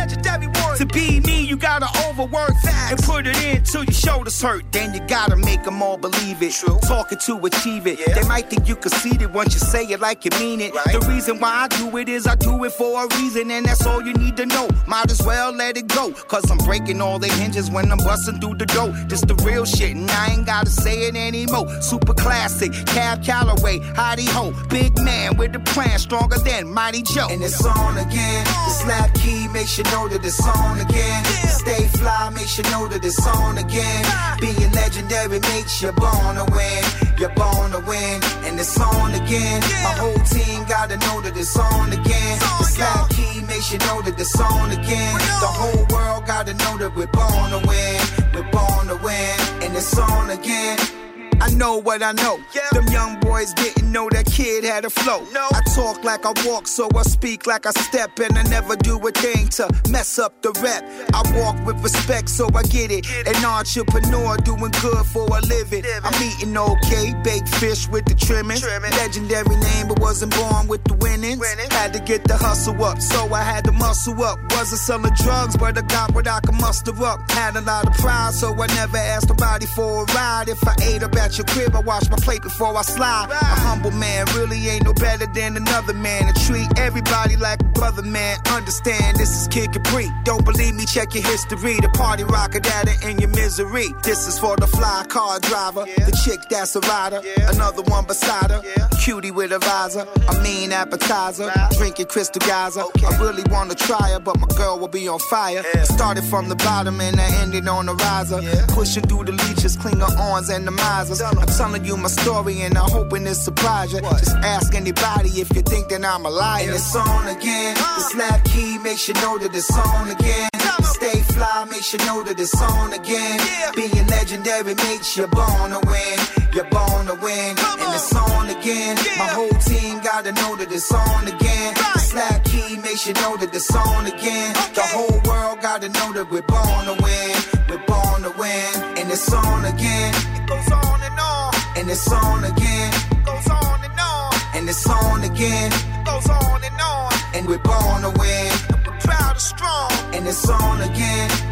[0.78, 4.64] To be me, you gotta overwork and put it in till your shoulders hurt.
[4.72, 6.54] Then you gotta make them all believe it.
[6.88, 7.98] Talking to achieve it.
[8.14, 10.72] They might think you conceited once you say it like you mean it.
[10.72, 13.85] The reason why I do it is I do it for a reason, and that's
[13.85, 14.68] all you need to know.
[14.87, 16.12] Might as well let it go.
[16.12, 18.88] Cause I'm breaking all the hinges when I'm busting through the door.
[19.06, 21.68] This the real shit, and I ain't gotta say it anymore.
[21.82, 24.54] Super classic, Cab Calloway, Hottie Ho.
[24.68, 27.29] Big man with the plan, stronger than Mighty Joe.
[27.31, 28.44] And it's on again.
[28.44, 31.25] The slap key makes you know that it's on again.
[31.48, 34.05] Stay fly makes you know that it's on again.
[34.40, 36.83] Being legendary makes you born to win.
[37.18, 38.22] You're born to win.
[38.44, 39.61] And it's on again.
[39.85, 42.38] My whole team gotta know that it's on again.
[42.59, 45.14] The slap key makes you know that it's on again.
[45.40, 48.01] The whole world gotta know that we're born to win.
[48.35, 49.37] We're born to win.
[49.62, 51.02] And it's on again.
[51.42, 52.38] I know what I know.
[52.70, 55.26] Them young boys didn't know that kid had a flow.
[55.33, 55.48] No.
[55.52, 58.96] I talk like I walk, so I speak like I step, and I never do
[59.09, 60.85] a thing to mess up the rep.
[61.12, 63.07] I walk with respect, so I get it.
[63.26, 65.83] An entrepreneur doing good for a living.
[66.05, 68.61] I'm eating okay, baked fish with the trimming.
[69.02, 71.44] Legendary name, but wasn't born with the winnings.
[71.72, 74.38] Had to get the hustle up, so I had to muscle up.
[74.52, 77.28] Wasn't selling drugs, but I got what I could muster up.
[77.33, 80.48] Had a lot of pride, so I never asked nobody for a ride.
[80.48, 83.29] If I ate up at your crib, I wash my plate before I slide.
[83.31, 86.29] A humble man really ain't no better than another man.
[86.29, 88.38] And treat everybody like a brother, man.
[88.51, 90.09] Understand this is Kid Capri.
[90.25, 90.85] Don't believe me?
[90.85, 91.81] Check your history.
[91.81, 93.88] The party rocker data in your misery.
[94.03, 97.23] This is for the fly car driver, the chick that's a rider.
[97.49, 98.62] Another one beside her,
[99.01, 100.07] cutie with a visor.
[100.29, 102.83] A mean appetizer, drinking crystal geyser.
[102.83, 105.62] I really wanna try her, but my girl will be on fire.
[105.75, 108.40] I started from the bottom and I ended on the riser.
[108.68, 111.21] Pushing through the leeches, clean her arms and the misers.
[111.24, 114.00] I'm telling you my story and I'm hoping it surprise you.
[114.00, 116.64] Just ask anybody if you think that I'm a liar.
[116.64, 117.74] And it's on again.
[117.74, 120.48] The slap key makes you know that it's on again.
[120.82, 123.38] Stay fly makes you know that it's on again.
[123.74, 126.18] Being legendary makes you born to win.
[126.54, 127.56] You're born to win.
[127.58, 128.96] And it's on again.
[129.18, 131.74] My whole team gotta know that it's on again.
[131.74, 134.54] The slap key makes you know that it's on again.
[134.74, 137.52] The whole world gotta know that we're born to win.
[137.72, 138.74] We're born to win.
[138.98, 140.12] And it's on again.
[140.37, 141.54] It goes on and on.
[141.74, 142.92] And it's on again.
[142.92, 144.35] It goes on and on.
[144.54, 145.72] And it's on again.
[145.72, 147.12] It goes on and on.
[147.32, 148.52] And we're born to win.
[148.74, 149.90] And we're proud and strong.
[150.12, 151.52] And it's on again.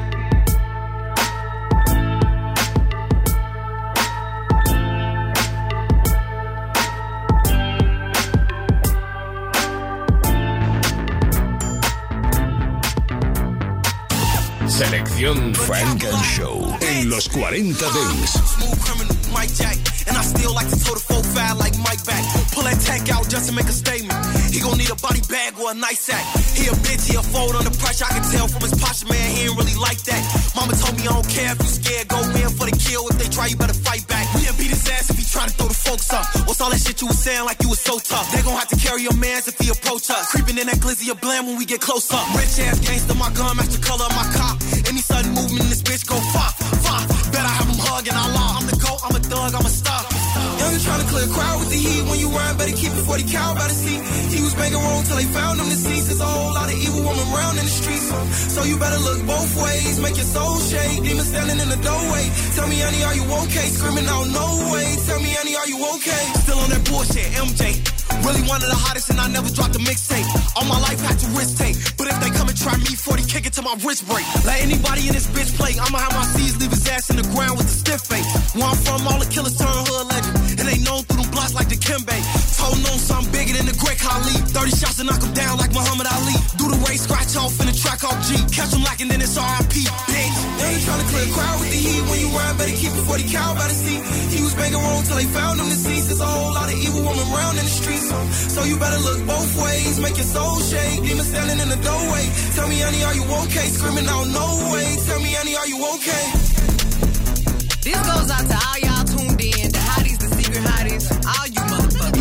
[14.81, 19.30] Selección Frank and Show en los 40 Dents.
[19.33, 19.77] Mike Jack.
[20.09, 22.23] And I still like to throw the 4-5 like Mike back.
[22.53, 24.17] Pull that tank out just to make a statement.
[24.51, 26.25] He gon' need a body bag or a nice sack.
[26.57, 28.07] He a bitch, he a fold under pressure.
[28.09, 30.23] I can tell from his posture, man, he ain't really like that.
[30.57, 32.09] Mama told me I don't care if you scared.
[32.09, 33.07] Go in for the kill.
[33.09, 34.27] If they try, you better fight back.
[34.35, 36.27] We done beat his ass if he try to throw the folks up.
[36.49, 38.27] What's all that shit you was saying like you was so tough?
[38.33, 40.33] They gon' have to carry your mans if he approach us.
[40.33, 42.27] Creeping in that glizzy of blam when we get close up.
[42.35, 44.59] Rich ass gangster, my gun match the color of my cop.
[44.91, 47.07] Any sudden movement, this bitch go fop, fop.
[47.31, 48.59] Better have him hugging Allah.
[48.59, 50.10] I'm the I'm a thug, I'm a star.
[50.71, 52.03] Young trying to clear a crowd with the heat.
[52.07, 54.01] When you run, better keep it 40 cow by the seat.
[54.31, 56.07] He was making wrong till they found him deceased.
[56.07, 57.27] There's a whole lot of evil woman
[57.59, 58.07] in the streets.
[58.55, 59.99] So you better look both ways.
[59.99, 61.03] Make your soul shake.
[61.03, 62.31] Demon standing in the doorway.
[62.55, 63.67] Tell me, honey, are you okay?
[63.67, 64.95] Screaming out, no way.
[65.07, 66.25] Tell me, honey, are you okay?
[66.47, 67.83] Still on that bullshit, MJ.
[68.27, 70.27] Really one of the hottest, and I never dropped a mixtape.
[70.57, 71.77] All my life had to risk take.
[71.97, 74.27] But if they come and try me, 40 kick it to my wrist break.
[74.45, 75.75] Let anybody in this bitch play.
[75.81, 78.29] I'ma have my C's leave his ass in the ground with a stiff face.
[78.55, 80.60] Where I'm from, all the killers turn hood legend.
[80.61, 82.13] And they known through them blocks like the Kimbe.
[82.61, 84.37] Told known something bigger than the Great Khali.
[84.53, 86.37] 30 shots to knock him down like Muhammad Ali.
[86.61, 88.37] Do the race, scratch off in the track off G.
[88.53, 89.73] Catch him lacking, then it's RIP.
[89.81, 90.29] They
[90.69, 92.05] ain't trying to clear a crowd with the heat.
[92.13, 94.05] When you ride, better keep it 40 cow by the seat.
[94.37, 96.13] He was banging wrong till they found him deceased.
[96.13, 98.05] There's a whole lot of evil women around in the streets.
[98.13, 98.21] So,
[98.53, 99.97] so you better look both ways.
[99.97, 101.01] Make your soul shake.
[101.09, 102.29] Demon standing in the doorway.
[102.53, 103.65] Tell me, honey, are you okay?
[103.73, 104.45] Screaming out, no
[104.77, 104.93] way.
[105.09, 106.25] Tell me, honey, are you okay?
[107.81, 108.90] This goes out to all y'all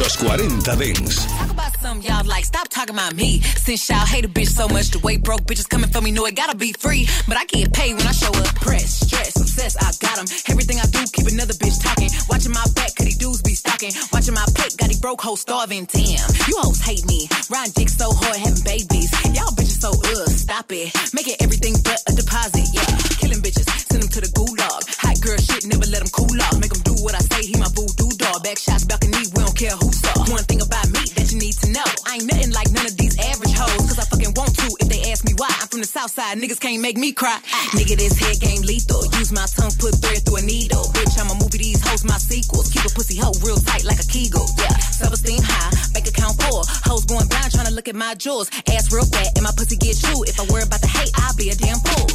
[0.09, 1.25] Los 40 Dance.
[1.27, 2.43] Talk about something y'all like.
[2.43, 3.41] Stop talking about me.
[3.41, 6.25] Since y'all hate a bitch so much, the way broke bitches coming for me know
[6.25, 7.07] it gotta be free.
[7.27, 8.55] But I get paid when I show up.
[8.55, 10.25] Press, stress, obsessed, I got got 'em.
[10.49, 12.09] Everything I do, keep another bitch talking.
[12.29, 13.93] Watching my back, cause these dudes be stalking.
[14.11, 15.85] Watching my plate, got these broke hoes starving.
[15.85, 17.29] Damn, you hoes hate me.
[17.49, 19.11] Riding dick so hard, having babies.
[19.37, 20.89] Y'all bitches so ugh, stop it.
[21.13, 22.89] Making everything but a deposit, yeah.
[23.21, 24.81] Killing bitches, send them to the gulag.
[25.05, 26.57] Hot girl shit, never let them cool off.
[26.59, 28.43] Make them do what I say, he my voodoo dog.
[28.43, 29.23] Back shots, balcony,
[29.59, 30.15] care who saw.
[30.31, 31.83] One thing about me that you need to know.
[32.07, 33.91] I ain't nothing like none of these average hoes.
[33.91, 35.51] Cause I fucking want to if they ask me why.
[35.59, 37.35] I'm from the south side, niggas can't make me cry.
[37.75, 39.03] Nigga, this head game lethal.
[39.19, 40.87] Use my tongue, put thread through a needle.
[40.95, 42.71] Bitch, I'ma movie these hoes, my sequels.
[42.71, 44.47] Keep a pussy hoe real tight like a kegel.
[44.63, 46.63] Yeah, self-esteem high, bank account full.
[46.87, 48.47] Hoes going blind trying to look at my jewels.
[48.71, 50.31] Ass real fat and my pussy get chewed.
[50.31, 52.07] If I worry about the hate, I'll be a damn fool.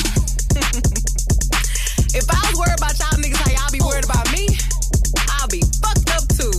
[2.17, 4.49] if I was worried about y'all niggas, how y'all be worried about me?
[5.29, 6.57] I'll be fucked up too.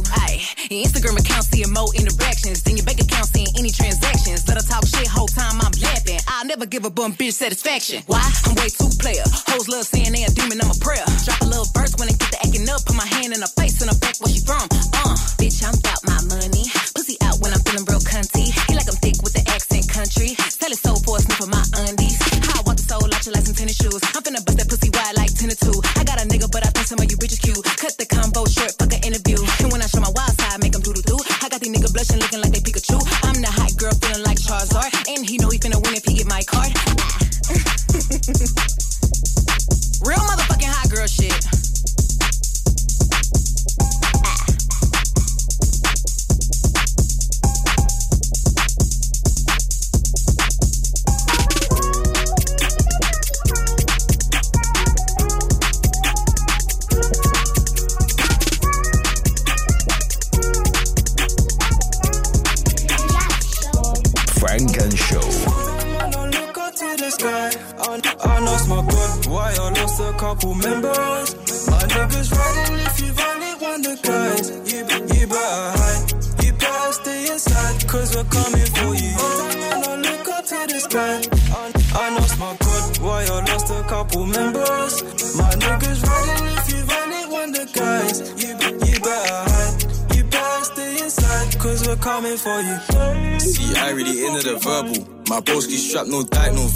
[0.72, 4.48] Your Instagram account seeing more interactions than your bank account seeing any transactions.
[4.48, 6.18] Let her talk shit whole time I'm laughing.
[6.28, 8.02] I'll never give a bum bitch satisfaction.
[8.08, 8.26] Why?
[8.46, 9.22] I'm way too player.
[9.46, 11.06] Hoes love saying they a demon, I'm a prayer.
[11.22, 12.82] Drop a little verse when they get to acting up.
[12.82, 14.00] Put my hand in her face and her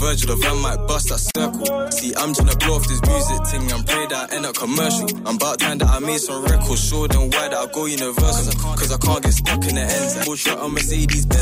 [0.09, 0.35] Virgil.
[0.35, 1.91] The van might bust that circle.
[1.91, 5.05] See, I'm tryna blow off this music thing and pray that I end up commercial.
[5.27, 8.53] I'm about time that I made some records, show them why that I go universal.
[8.73, 10.25] Cause I can't get stuck in the ends.
[10.25, 11.38] Full shot on Mercedes Benz.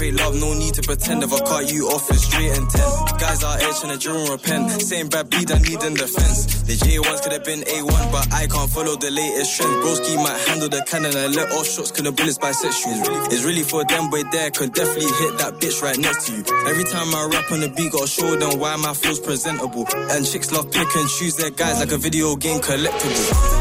[0.00, 1.22] No love, no need to pretend.
[1.22, 2.88] If I cut you off, it's straight and ten.
[3.20, 4.70] Guys out here tryna drill and repent.
[4.80, 6.62] Same bad beat, I need in defense.
[6.62, 9.76] The J1s could have been A1, but I can't follow the latest trend.
[9.84, 13.28] Broski might handle the cannon and let off shots, cause the bullets bisexual.
[13.30, 16.44] It's really, for them, boy, there could definitely hit that bitch right next to you.
[16.66, 19.84] Every time I rap on the beat, gotta show them why my flow's presentable.
[19.92, 23.59] And chicks love pick and choose their guys like a video game collectible.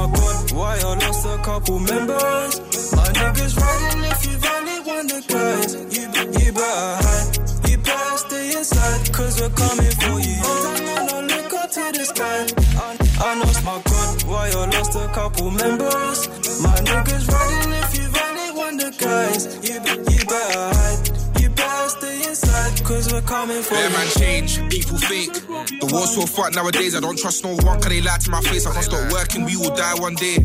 [0.00, 2.52] My God, why I lost a couple members.
[2.96, 5.70] My niggas riding if you've only one the guys.
[5.94, 6.04] You,
[6.40, 10.38] you better hide, you better stay inside, cause we're coming for you.
[10.42, 12.40] Oh, I look up to the sky.
[12.86, 12.90] I,
[13.20, 16.18] I lost my God, why I lost a couple members.
[16.64, 19.42] My niggas riding if you've only one the guys.
[19.68, 19.76] You,
[20.12, 21.09] you better hide,
[23.20, 23.92] inside, cause we're coming for Yeah, you.
[23.92, 24.70] man, change.
[24.70, 25.32] People fake.
[25.80, 26.94] The war's so fucked nowadays.
[26.94, 27.80] I don't trust no one.
[27.80, 28.66] Cause they lie to my face.
[28.66, 29.44] I can't stop working.
[29.44, 30.38] We all die one day.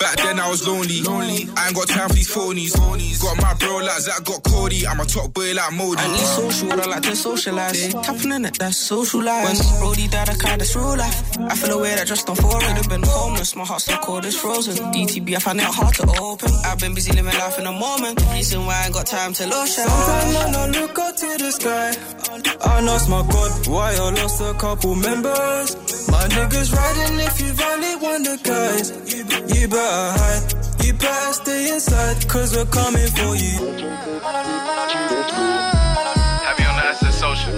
[0.00, 1.02] Back then I was lonely.
[1.02, 1.46] Lonely.
[1.56, 3.20] I ain't got time for these phonies.
[3.20, 4.86] Got my bro like Zach, got Cody.
[4.86, 6.00] I'm a top boy like Modi.
[6.00, 7.92] I need social, I like to socialize.
[7.92, 9.44] Tapping in it, that's social life.
[9.44, 11.38] When Brody died, I cried, that's real life.
[11.38, 12.52] I feel away that just don't fall.
[12.60, 14.74] Could have been homeless, my heart's so cold, it's frozen.
[14.90, 16.50] DTB, I find it hard to open.
[16.64, 18.24] I've been busy living life in the moment.
[18.32, 19.84] Reason why I ain't got time to lotion.
[19.84, 21.94] Sometimes when I look up to the sky.
[22.60, 25.76] I lost my God, why I lost a couple members.
[26.10, 28.90] My niggas riding if you've only one the guys.
[29.12, 29.24] You,
[29.54, 33.56] you better hide, you better stay inside, cause we're coming for you.
[36.46, 37.54] Have you on the SS social?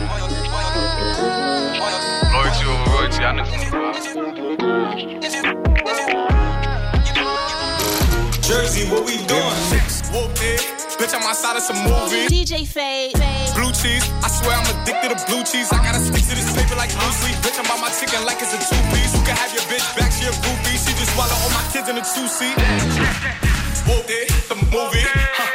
[2.33, 3.33] Loyalty over royalty, I
[8.43, 9.59] Jersey, what we doing?
[10.13, 10.82] Whoop it.
[11.03, 12.31] Bitch, I'm outside of some movie.
[12.31, 13.19] DJ Fade.
[13.59, 15.67] Blue cheese, I swear I'm addicted to blue cheese.
[15.73, 17.35] I gotta stick to this paper like blue sleep.
[17.43, 19.11] Bitch, I'm by my chicken like it's a two piece.
[19.11, 20.79] You can have your bitch back, she a groupie.
[20.79, 22.55] She just swallow all my kids in a two seat.
[23.91, 25.03] Whoop it, the movie.
[25.03, 25.52] Whoop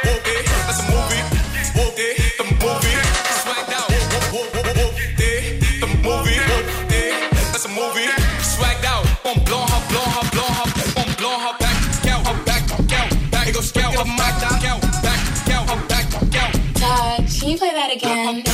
[17.48, 18.36] can you play that again?
[18.36, 18.44] You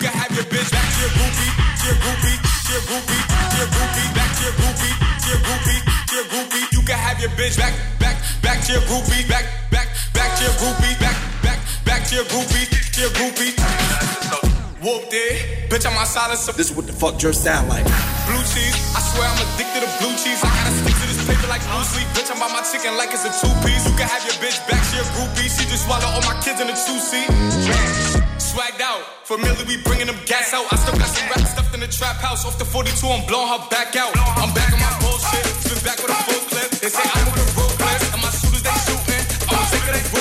[0.00, 3.56] can have your bitch back to your groupie, to your groupie, to your groupie, to
[3.60, 4.88] your groupie, back to your groupie,
[5.20, 6.64] to your groupie, to your groupie.
[6.72, 10.44] You can have your bitch back, back, back to your groupie, back, back, back to
[10.48, 13.52] your groupie, back, back, back to your groupie, to your groupie.
[14.80, 15.84] Whooped it, bitch.
[15.84, 16.56] I'm outside of some.
[16.56, 17.84] This is what the fuck your sound like.
[17.84, 20.47] Blue cheese, I swear I'm addicted to blue cheese.
[21.72, 22.08] Blue sleep.
[22.16, 23.84] Bitch, I'm by my chicken like it's a two piece.
[23.84, 25.48] You can have your bitch back, she a groupie.
[25.48, 27.28] She just swallow all my kids in a two seat.
[28.40, 30.66] Swagged out, familiar, we bringing them gas out.
[30.72, 32.44] I still got some rap stuffed in the trap house.
[32.44, 34.12] Off the 42, I'm blowing her back out.
[34.40, 36.70] I'm back on my bullshit, spin back with a full clip.
[36.80, 39.24] They say I'm moving ruthless, and my shooters they shooting.
[39.52, 40.17] I'm sick of they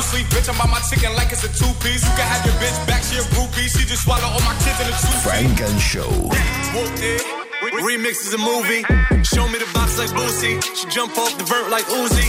[0.00, 0.26] blue sleep.
[0.32, 2.02] Bitch, I'm by my chicken like it's a two piece.
[2.04, 3.68] You can have your bitch back, she a groupie.
[3.68, 6.08] She just swallow all my kids in a two Funk and Show.
[7.84, 8.82] Remix is a movie.
[9.24, 10.56] Show me the box like Boosie.
[10.76, 12.26] She jump off the vert like Uzi.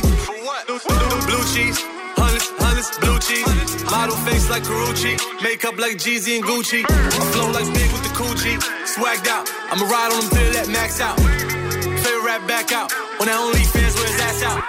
[0.68, 1.80] Blue cheese.
[2.20, 3.48] Hundreds, hundreds, blue cheese.
[3.90, 5.16] Model face like Carucci.
[5.42, 6.84] Makeup like Jeezy and Gucci.
[6.88, 8.60] I flow like big with the coochie.
[8.84, 9.48] Swagged out.
[9.72, 11.18] I'ma ride on them till that max out.
[12.04, 12.92] Favorite rap back out.
[13.20, 14.60] On that OnlyFans where his ass out.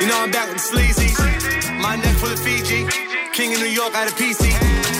[0.00, 1.31] You know I'm back with the sleazy.
[1.82, 2.86] My neck full of Fiji.
[3.34, 4.46] King in New York out a PC.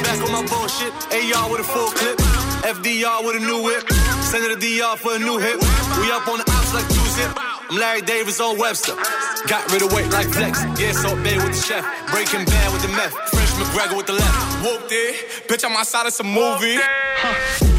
[0.02, 0.92] Back on my bullshit.
[1.14, 2.18] AR with a full clip.
[2.66, 3.88] FDR with a new whip.
[4.26, 5.56] Send it to DR for a new hit.
[6.02, 7.30] We up on the ops like two zip.
[7.38, 8.96] I'm Larry Davis on Webster.
[9.46, 10.64] Got rid of weight like Flex.
[10.80, 11.86] Yeah, Salt Bae with the chef.
[12.10, 13.14] Breaking bad with the meth.
[13.30, 14.66] Fresh McGregor with the left.
[14.66, 15.46] Whooped it.
[15.46, 16.78] Bitch, I'm outside of some movie.
[17.60, 17.71] Blue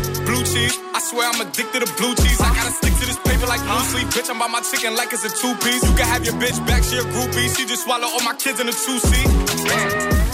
[0.54, 0.78] cheese.
[0.94, 2.40] I swear I'm addicted to blue cheese.
[2.40, 4.08] I gotta stick to this paper like blue sleep.
[4.14, 5.82] Bitch, I'm by my chicken like it's a two piece.
[5.82, 7.50] You can have your bitch back, she a groupie.
[7.58, 9.28] She just swallow all my kids in a two seat.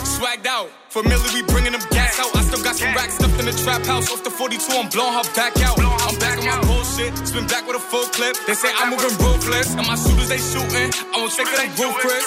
[0.04, 0.68] Swagged out.
[0.92, 2.36] Familiar, we bringing them gas out.
[2.36, 4.12] I still got some racks stuffed in the trap house.
[4.12, 5.80] Off the 42, I'm blowing her back out.
[5.80, 7.16] I'm back on my bullshit.
[7.24, 8.36] Spin back with a full clip.
[8.46, 9.76] They say I'm moving ruthless.
[9.80, 10.92] And my shooters, they shooting.
[11.14, 12.26] I won't take it roof, Chris.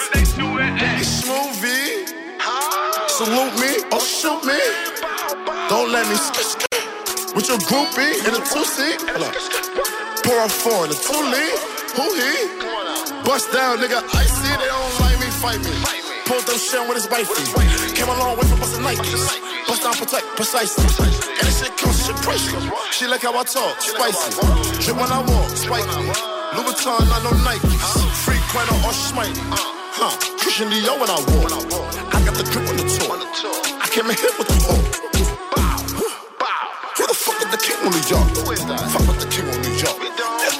[1.20, 2.08] Smoothie.
[3.12, 4.58] Salute me or shoot me.
[5.68, 6.72] Don't let me skip
[7.34, 9.00] with your groupie in a two seat.
[10.24, 11.56] Pour a four in a two lead.
[11.96, 12.32] Who he?
[13.24, 14.00] Bust down, nigga.
[14.14, 15.72] I see they don't like me, fight me.
[16.26, 17.44] Pulled up shit with his wifey.
[17.94, 19.28] Came a long way from busting Nikes.
[19.66, 20.84] Bust down, protect, precisely.
[21.04, 22.64] And this shit comes, shit priceless.
[22.92, 24.32] She like how I talk, spicy.
[24.84, 25.88] Drip when I walk, spiky.
[26.56, 27.84] Louboutin, not no Nikes.
[28.24, 29.36] Free Quino or Schmite.
[29.94, 31.52] Huh, Christian Dior when I walk.
[32.14, 33.16] I got the grip on the tour.
[33.80, 35.41] I came in here with the hook.
[37.82, 38.28] King New York?
[38.94, 39.98] Fuck with the king of New York.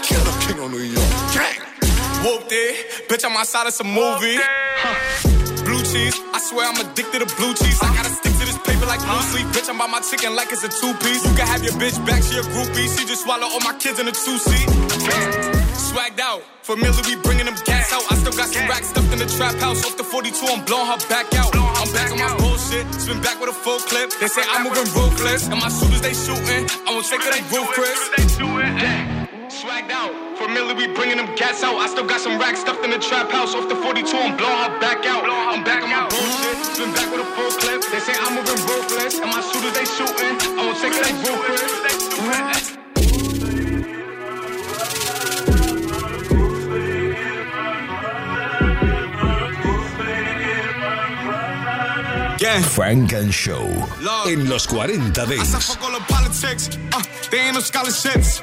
[0.03, 1.11] Kill the king of New York.
[1.31, 1.63] Gang.
[2.25, 3.09] Whooped it.
[3.09, 4.39] Bitch, I'm outside of some movie.
[5.65, 6.19] Blue cheese.
[6.35, 7.79] I swear I'm addicted to blue cheese.
[7.81, 9.47] I gotta stick to this paper like blue sleep.
[9.55, 11.25] Bitch, I'm by my chicken like it's a two piece.
[11.25, 12.91] You can have your bitch back, she a groupie.
[12.99, 15.62] She just swallow all my kids in a two seat.
[15.93, 16.41] Swagged out.
[16.63, 18.01] Familiar, we bringing them gas out.
[18.09, 19.85] I still got some racks stuffed in the trap house.
[19.85, 21.53] Off the 42, I'm blowing her back out.
[21.53, 22.89] I'm back on my bullshit.
[22.97, 24.09] Spin back with a full clip.
[24.17, 25.53] They say I'm moving ruthless.
[25.53, 26.65] And my shooters, they shooting.
[26.89, 28.09] I won't take it like roof, Chris.
[29.53, 30.17] Swagged out.
[30.41, 31.77] Familiar, we bringing them gas out.
[31.77, 33.53] I still got some racks stuffed in the trap house.
[33.53, 35.29] Off the 42, I'm blowing her back out.
[35.29, 36.57] I'm back on my bullshit.
[36.73, 37.85] Spin back with a full clip.
[37.93, 39.21] They say I'm moving ruthless.
[39.21, 40.41] And my shooters, they shooting.
[40.57, 41.42] I won't take it like roof,
[52.53, 52.61] Yeah.
[52.61, 53.65] Funk and Show.
[54.27, 56.69] En los 40 I fuck all the politics.
[56.93, 58.43] Uh, they ain't no scholarships.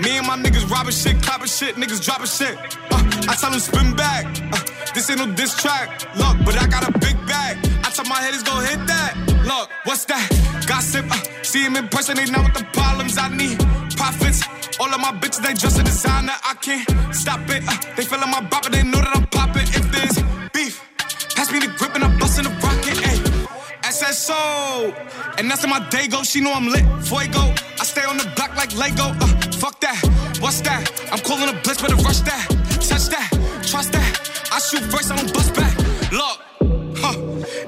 [0.00, 2.56] Me and my niggas robbing shit, clapping shit, niggas dropping shit.
[2.92, 4.26] Uh, I tell them spin back.
[4.52, 4.60] Uh,
[4.94, 5.90] this ain't no diss track.
[6.14, 7.58] Look, but I got a big bag.
[7.82, 9.16] I tell my haters go hit that.
[9.44, 10.30] Look, what's that?
[10.68, 11.10] Gossip.
[11.10, 13.58] Uh, see him in person, they know what the problems I need.
[13.96, 14.46] Profits.
[14.78, 16.34] All of my bitches, they dress in designer.
[16.44, 17.64] I can't stop it.
[17.66, 19.27] Uh, they feeling my bop, but they know that I'm
[24.08, 25.38] SSO.
[25.38, 26.22] And that's how my day go.
[26.22, 26.84] She know I'm lit.
[27.04, 27.52] Fuego.
[27.80, 29.04] I stay on the block like Lego.
[29.04, 30.00] Uh, fuck that.
[30.40, 30.82] What's that?
[31.12, 32.48] I'm calling a blitz, better rush that.
[32.88, 33.30] Touch that.
[33.62, 34.12] Trust that.
[34.50, 35.76] I shoot first, I don't bust back.
[36.10, 36.36] Look.
[37.00, 37.14] Huh.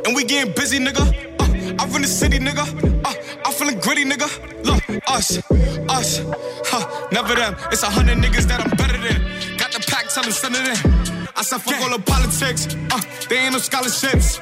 [0.06, 1.04] And we getting busy, nigga.
[1.40, 2.64] Uh, I run the city, nigga.
[3.04, 3.14] Uh,
[3.44, 4.28] I'm feeling gritty, nigga.
[4.64, 5.38] Look, us,
[5.88, 6.22] us,
[6.64, 7.54] huh, never them.
[7.70, 9.20] It's a hundred niggas that I'm better than.
[9.58, 11.28] Got the pack, tell them send it in.
[11.36, 12.66] I said fuck all the politics.
[12.90, 14.40] Uh, they ain't no scholarships.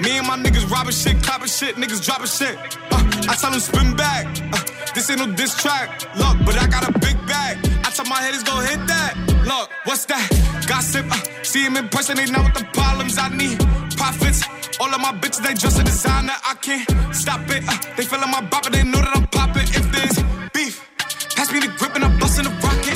[0.00, 2.56] Me and my niggas robbing shit, clapping shit, niggas dropping shit.
[2.90, 4.26] Uh, I tell them spin back.
[4.52, 4.58] Uh,
[4.94, 5.88] this ain't no diss track.
[6.16, 7.58] Look, but I got a big bag.
[7.84, 9.14] I tell my haters go hit that.
[9.44, 10.26] Look, what's that?
[10.66, 11.06] Gossip.
[11.10, 13.58] Uh, see him in person, they know what the problems I need.
[13.96, 14.44] Profits.
[14.80, 16.34] All of my bitches, they dress a designer.
[16.44, 17.64] I can't stop it.
[17.66, 19.66] Uh, they feeling my bop, but they know that I'm popping.
[19.66, 20.16] If there's
[20.52, 20.88] beef,
[21.34, 22.87] pass me the grip and I'm busting the rocket.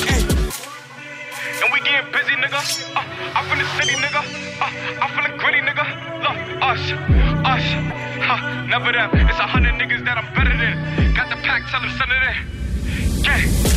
[1.62, 1.64] Ayy.
[1.64, 2.60] And we getting busy, nigga.
[2.96, 3.00] Uh,
[3.34, 4.22] I'm from the city, nigga.
[4.60, 4.66] Uh,
[5.00, 5.84] I'm feeling gritty, nigga.
[6.22, 6.92] Look, us,
[7.44, 7.62] us,
[8.22, 9.10] huh, never them.
[9.12, 11.14] It's a hundred niggas that I'm better than.
[11.14, 12.36] Got the pack, tell them send it in.
[13.24, 13.72] Yeah.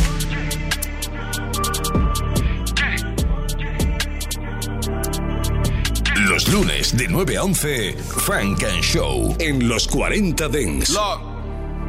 [6.28, 10.92] Los lunes de 9 a 11, Funk and Show en los 40 Dance.
[10.92, 11.20] Look.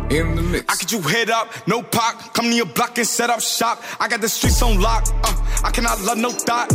[0.09, 0.65] In the mix.
[0.69, 2.33] I get you hit up, no pop.
[2.33, 3.83] Come to your block and set up shop.
[3.99, 5.05] I got the streets on lock.
[5.23, 5.33] Uh,
[5.63, 6.71] I cannot love no thought.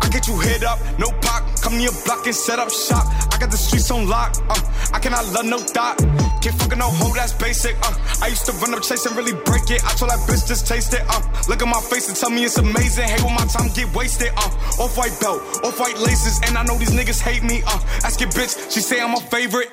[0.00, 1.44] I get you hit up, no pop.
[1.62, 3.06] Come your block and set up shop.
[3.32, 4.36] I got the streets on lock.
[4.48, 4.60] Uh,
[4.92, 5.98] I cannot love no thought.
[6.40, 7.76] Can't fucking no hoe, that's basic.
[7.82, 9.84] Uh, I used to run up chase and really break it.
[9.84, 11.02] I told that bitch just taste it.
[11.08, 13.08] Uh, look at my face and tell me it's amazing.
[13.08, 14.30] Hey, when my time get wasted.
[14.36, 17.62] Uh, off white belt, off white laces, and I know these niggas hate me.
[17.66, 19.70] Uh, ask your bitch, she say I'm a favorite.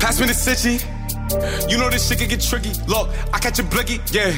[0.00, 0.84] Pass me the city.
[1.68, 2.72] You know this shit can get tricky.
[2.86, 4.30] Look, I catch a blicky, yeah.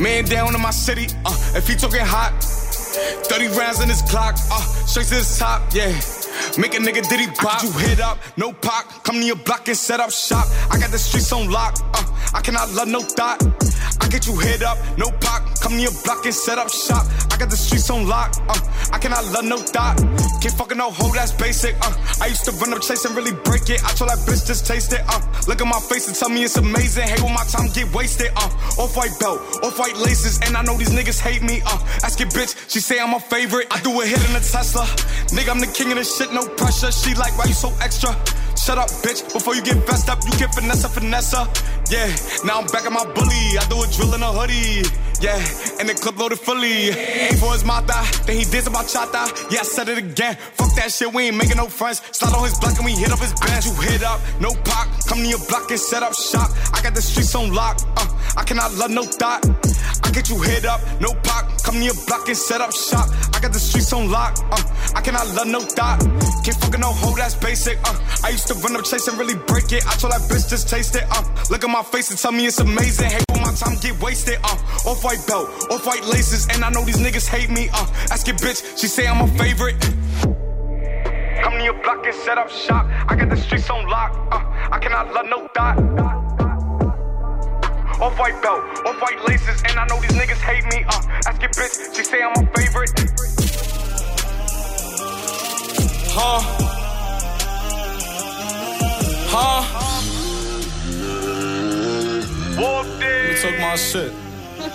[0.00, 1.06] Man down in my city.
[1.24, 2.32] Uh, if he talking hot,
[2.92, 4.36] 30 rounds in his clock.
[4.50, 6.21] Uh, straight to the top, yeah.
[6.58, 7.62] Make a nigga diddy pop.
[7.62, 9.04] You hit up, no pop.
[9.04, 10.46] Come to your block and set up shop.
[10.70, 11.76] I got the streets on lock.
[11.94, 12.04] Uh,
[12.34, 13.42] I cannot love no thought.
[14.00, 15.42] I get you hit up, no pop.
[15.60, 17.06] Come to your block and set up shop.
[17.30, 18.34] I got the streets on lock.
[18.48, 18.58] Uh,
[18.92, 19.98] I cannot love no thought.
[20.40, 21.74] Can't fucking no hoe, that's basic.
[21.80, 23.82] Uh, I used to run up chase and really break it.
[23.84, 25.02] I told that bitch just taste it.
[25.08, 27.08] Uh, look at my face and tell me it's amazing.
[27.08, 28.30] Hey, when my time get wasted.
[28.36, 31.60] Uh, off white belt, off white laces, and I know these niggas hate me.
[31.64, 33.68] Uh, ask your bitch, she say I'm a favorite.
[33.70, 34.84] I do a hit in a Tesla.
[35.36, 36.92] Nigga, I'm the king of the shit, no pressure.
[36.92, 38.12] She like, why you so extra?
[38.54, 39.32] Shut up, bitch.
[39.32, 41.34] Before you get vest up, you get finesse, finesse.
[41.90, 42.06] Yeah,
[42.44, 43.58] now I'm back at my bully.
[43.58, 44.86] I do a drill in a hoodie.
[45.22, 45.38] Yeah,
[45.78, 46.90] and the clip loaded fully.
[46.90, 47.94] Aim for his mata,
[48.26, 49.30] then he did some bachata.
[49.52, 50.34] Yeah, I said it again.
[50.58, 52.02] Fuck that shit, we ain't making no friends.
[52.10, 53.66] Slide on his block and we hit up his bench.
[53.66, 54.88] You hit up, no pop.
[55.06, 56.50] Come to your block and set up shop.
[56.74, 57.78] I got the streets on lock.
[57.96, 59.46] Uh, I cannot love no thought.
[60.02, 61.46] I get you hit up, no pop.
[61.62, 63.06] Come to your block and set up shop.
[63.32, 64.34] I got the streets on lock.
[64.50, 64.58] Uh,
[64.96, 66.00] I cannot love no thought.
[66.42, 67.78] Can't fucking no hoe, that's basic.
[67.84, 67.94] Uh,
[68.24, 69.86] I used to run up chase and really break it.
[69.86, 71.04] I told that bitch just taste it.
[71.10, 73.10] Uh, look at my face and tell me it's amazing.
[73.10, 73.22] Hey,
[73.56, 74.38] time get wasted.
[74.42, 77.68] Uh, off white belt, off white laces, and I know these niggas hate me.
[77.72, 79.80] Uh, ask your bitch, she say I'm a favorite.
[81.42, 82.86] Come to your block and set up shop.
[83.08, 84.12] I got the streets on lock.
[84.30, 84.38] Uh,
[84.70, 85.78] I cannot love no thought.
[88.00, 90.84] Off white belt, off white laces, and I know these niggas hate me.
[90.88, 92.90] Uh, ask your bitch, she say I'm a favorite.
[96.14, 96.40] Huh?
[99.34, 99.91] Huh?
[102.62, 104.12] You took my shit.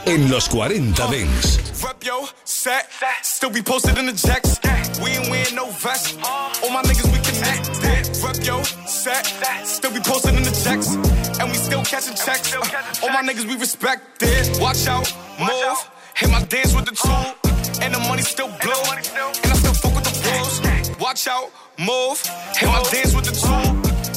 [0.06, 1.58] En los 40 Dance.
[1.82, 2.86] Rep yo, set,
[3.22, 4.60] still be posted in the jacks.
[5.02, 6.20] We ain't wearing no vest.
[6.22, 8.22] All my niggas we connected.
[8.22, 9.26] Rep yo, set,
[9.66, 10.96] still be posted in the jacks.
[11.40, 12.54] And we still catching checks.
[12.54, 12.60] Uh,
[13.04, 14.60] all my niggas we respect it.
[14.60, 15.08] Watch out,
[15.40, 15.78] move.
[16.16, 17.36] Hit my dance with the tool.
[17.82, 18.84] And the money still blow.
[18.92, 21.00] And I still fuck with the rules.
[21.00, 22.20] Watch out, move.
[22.58, 23.64] Hit my dance with the tool.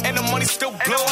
[0.05, 1.07] And the money still blow.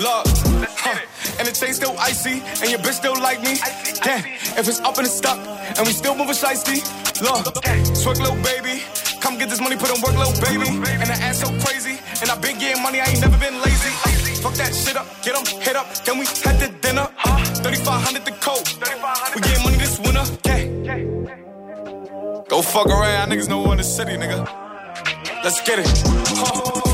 [0.00, 0.26] Look,
[0.72, 1.07] huh.
[1.38, 2.42] And the chain still icy.
[2.60, 3.56] And your bitch still like me.
[4.02, 4.24] Damn,
[4.58, 5.38] if it's up and it's stuck.
[5.78, 6.82] And we still moving shiesty.
[7.22, 7.54] Look,
[8.02, 8.82] twerk little baby.
[9.20, 10.68] Come get this money, put in work, little baby.
[10.68, 11.98] And the ass so crazy.
[12.20, 13.90] And I been getting money, I ain't never been lazy.
[14.42, 15.86] Fuck that shit up, get get 'em hit up.
[16.04, 17.08] Then we head to dinner.
[17.62, 18.62] 3500 the coat.
[19.34, 20.24] We getting money this winter.
[20.44, 20.58] Yeah.
[22.48, 24.48] Go fuck around, niggas know we in the city, nigga.
[25.44, 26.87] Let's get it.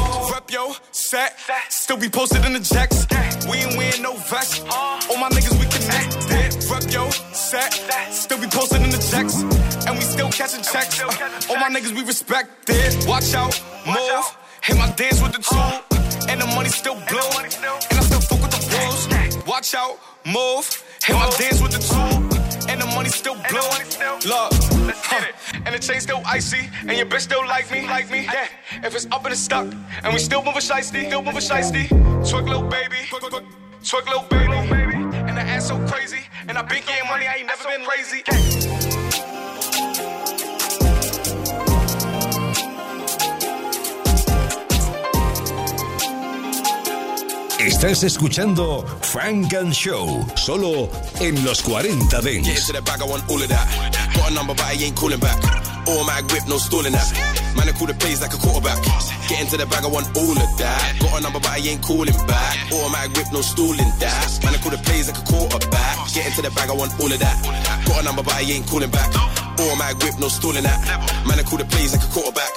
[0.44, 1.38] Rep yo, set.
[1.70, 3.06] Still be posted in the jacks.
[3.48, 4.62] We ain't wearing no vest.
[4.68, 6.70] All my niggas, we connected.
[6.70, 7.72] Rep yo, set.
[8.12, 9.40] Still be posted in the jacks.
[9.86, 11.00] And we still catching checks.
[11.00, 11.06] Uh,
[11.48, 13.08] all my niggas, we respect it.
[13.08, 14.36] Watch out, move.
[14.62, 16.28] Hit my dance with the tool.
[16.28, 17.30] And the money still blow.
[17.38, 19.46] And I still fuck with the rules.
[19.46, 20.84] Watch out, move.
[21.04, 22.33] Hit my dance with the tool.
[22.94, 23.68] And the money still blow.
[24.24, 24.52] Look,
[25.04, 25.32] huh.
[25.66, 26.70] and the chain still icy.
[26.86, 28.24] And your bitch still like me, like me.
[28.24, 28.46] Yeah,
[28.84, 29.66] if it's up and it's stuck.
[30.02, 31.88] And we still move moving shiesty, still move moving shiesty.
[32.22, 33.22] Twerk little baby, twerk
[34.06, 34.94] little baby.
[35.26, 36.20] And the ass so crazy.
[36.46, 38.83] And I been getting money, I ain't never been crazy.
[47.64, 50.90] Estás escuchando Funk and Show, solo
[51.20, 52.72] en los 40 Get Dance.
[55.22, 55.40] all.
[55.86, 57.08] Automatic whip, no stalling that.
[57.56, 58.78] Man, I call the plays like a quarterback.
[59.28, 60.96] Get into the bag, I want all of that.
[61.00, 62.56] Got a number, but I ain't calling back.
[62.72, 64.40] Automatic whip, no stalling that.
[64.44, 65.96] Man, I call the plays like a quarterback.
[66.12, 67.36] Get into the bag, I want all of that.
[67.86, 69.08] Got a number, but I ain't calling back.
[69.56, 70.80] Automatic whip, no stalling that.
[71.26, 72.52] Man, I call the plays like a quarterback.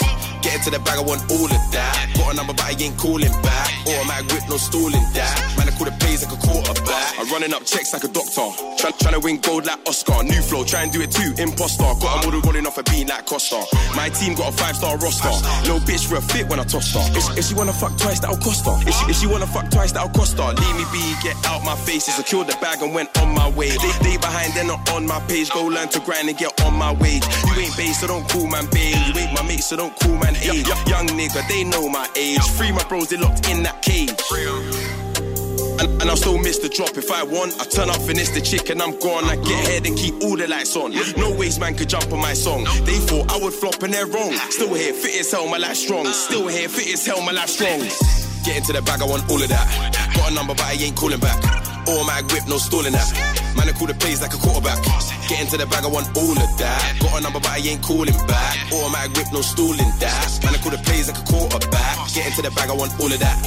[0.48, 2.08] Get into the bag, I want all of that.
[2.16, 3.68] Got a number, but I ain't calling back.
[3.84, 5.57] Automatic whip, no stalling that.
[5.78, 7.20] Call the plays like a quarterback.
[7.22, 8.50] I'm running up checks like a doctor.
[8.82, 10.24] Try, trying to win gold like Oscar.
[10.24, 11.38] New flow, try and do it too.
[11.38, 11.86] Imposter.
[12.02, 13.62] Got a model rolling off a beat like Costa.
[13.96, 15.30] My team got a five star roster.
[15.70, 17.06] Little bitch real fit when I toss her.
[17.14, 18.74] If, if she wanna fuck twice, that'll cost her.
[18.90, 20.50] If she, if she wanna fuck twice, that'll cost her.
[20.50, 22.06] Leave me be, get out my face.
[22.06, 23.70] Secured the bag and went on my way.
[23.70, 25.52] They, they behind, they're not on my page.
[25.52, 27.22] Go learn to grind and get on my wage.
[27.46, 28.98] You ain't base, so don't call man babe.
[29.06, 30.66] You ain't my mate, so don't call man age.
[30.90, 32.42] Young nigga, they know my age.
[32.58, 34.18] Free my bros, they locked in that cage.
[35.80, 37.60] And, and I'll still miss the drop if I want.
[37.60, 39.26] I turn up, finish the chick, and I'm gone.
[39.26, 40.92] I get ahead and keep all the lights on.
[41.18, 42.64] No waste man could jump on my song.
[42.86, 44.34] They thought I would flop and they're wrong.
[44.50, 46.06] Still here, fit as hell, my life strong.
[46.08, 47.80] Still here, fit as hell, my life strong.
[48.46, 50.14] Get into the bag, I want all of that.
[50.16, 51.67] Got a number, but I ain't calling back.
[51.88, 53.08] Automatic whip, no stalling that.
[53.56, 54.84] Man, I call the plays like a quarterback.
[55.32, 57.00] Get into the bag, I want all of that.
[57.00, 58.56] Got a number, but I ain't calling back.
[58.72, 60.40] Automatic whip, no stalling that.
[60.44, 61.96] Man, I call the plays like a quarterback.
[62.12, 63.38] Get into the bag, I want all of that.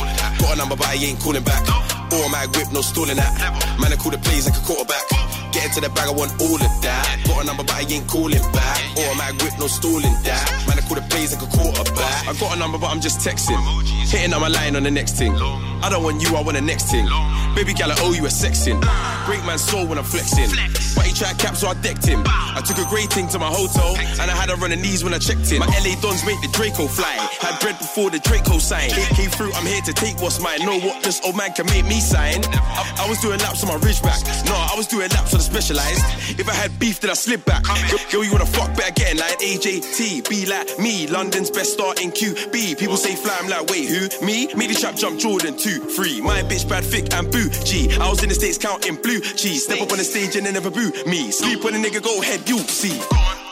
[0.40, 1.62] Got a number, but I ain't calling back.
[2.08, 3.32] Automatic whip, no stalling that.
[3.76, 5.04] Man, I call the plays like a quarterback.
[5.52, 7.04] Get into the bag, I want all of that.
[7.28, 8.80] Got a number, but I ain't calling back.
[8.96, 10.44] Automatic whip, no stalling that.
[10.64, 12.24] Man, I call the plays like a quarterback.
[12.24, 13.60] I got a number, but I'm just texting.
[14.08, 15.36] Hitting on my line on the next thing.
[15.82, 17.06] I don't want you, I want the next thing.
[17.54, 18.80] Baby gal, I owe you a sexing.
[19.26, 20.50] Break man's soul when I'm flexing.
[20.94, 22.22] But he tried cap, so I decked him.
[22.26, 25.04] I took a great thing to my hotel, and I had her on the knees
[25.04, 25.58] when I checked in.
[25.60, 27.14] My LA dons make the Draco fly.
[27.40, 28.90] Had bread before the Draco sign.
[29.16, 30.60] Came through, I'm here to take what's mine.
[30.60, 32.44] Know what this old man can make me sign.
[32.44, 34.46] I, I was doing laps on my Ridgeback.
[34.46, 36.04] No, I was doing laps on the specialized.
[36.38, 37.64] If I had beef, then I slip back.
[38.10, 40.28] Girl, you wanna fuck better getting like AJT.
[40.28, 42.78] Be like me, London's best star in QB.
[42.78, 44.08] People say fly, I'm like, wait, who?
[44.24, 44.52] Me?
[44.54, 46.20] Me the trap jump Jordan 2, 3.
[46.20, 47.48] My bitch bad, thick and boo.
[47.62, 47.90] G.
[48.00, 49.64] I was in the States counting blue cheese.
[49.64, 51.30] Step up on the stage and they never boo me.
[51.30, 52.98] Sleep on a nigga, go ahead, you see.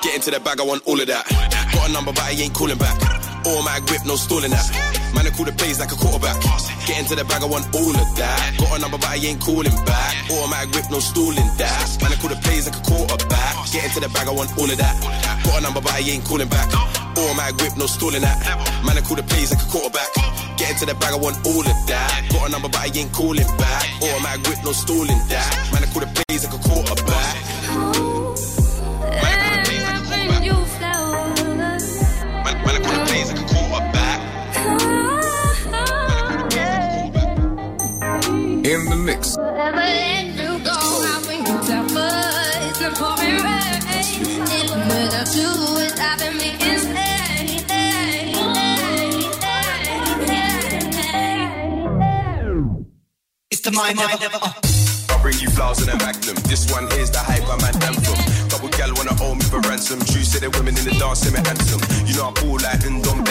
[0.03, 1.23] Get into the bag, I want all of that.
[1.73, 2.99] Got a number, but I ain't calling back.
[3.47, 4.67] All Automatic whip, no stalling that.
[5.15, 6.43] Man, I call the plays like a quarterback.
[6.87, 8.39] Get into the bag, I want all of that.
[8.59, 10.15] Got a number, but I ain't calling back.
[10.31, 11.87] All Automatic whip, no stalling that.
[12.03, 13.55] Man, I call the plays like a quarterback.
[13.71, 14.97] Get into the bag, I want all of that.
[15.47, 16.67] Got a number, but I ain't calling back.
[16.75, 18.43] All Automatic whip, no stalling that.
[18.83, 20.48] Man, I call the plays like a quarterback.
[20.59, 22.29] Get into the bag, I want all of that.
[22.33, 23.87] Got a number, but I ain't calling back.
[24.03, 25.55] Automatic whip, no stalling that.
[25.73, 27.37] Man, I call the plays like a quarterback.
[29.23, 29.63] Man,
[32.65, 34.19] man, I call the plays like a quarterback.
[38.67, 39.39] In the mix.
[53.71, 54.35] The mind of.
[54.35, 54.53] Uh.
[55.11, 56.37] I'll bring you flowers and a magnum.
[56.49, 58.17] This one here's the hype, I'm an anthem.
[58.49, 60.01] Couple gal wanna owe me for ransom.
[60.01, 61.83] True, say the women in the dance, say me handsome.
[62.07, 63.25] You know I pull like Undom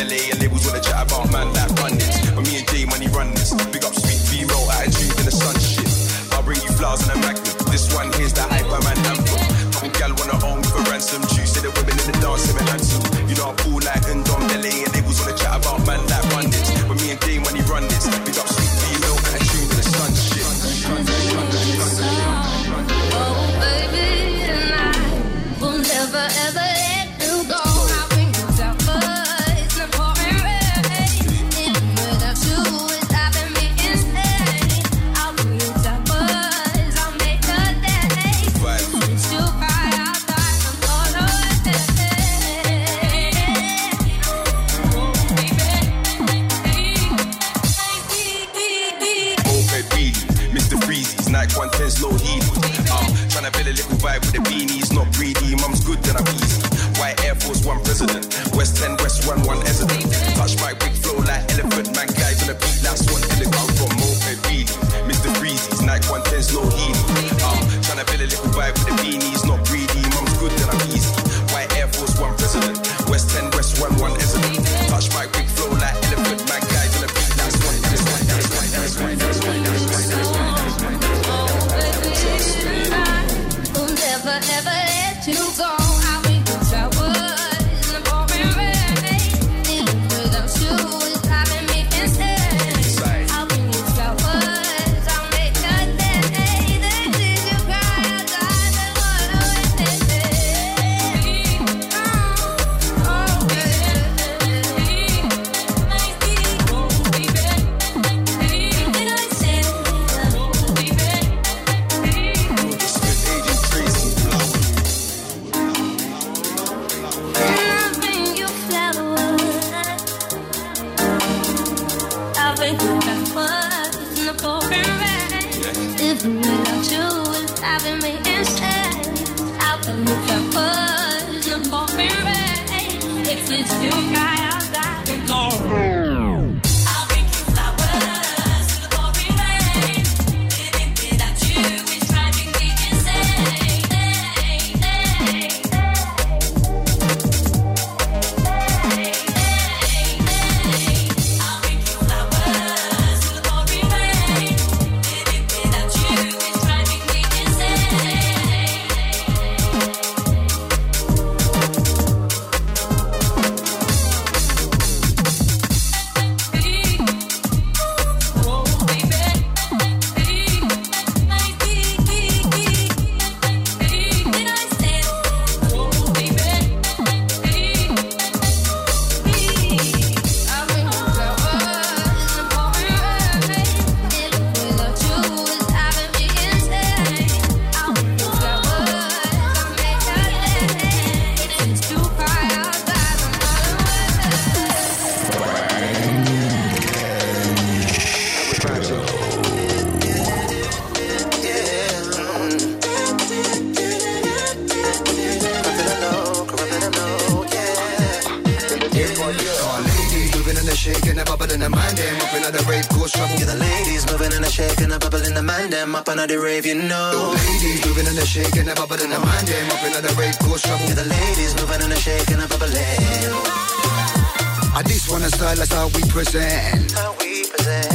[225.17, 226.91] I this one style, that's how we present.
[226.91, 227.87] How we present.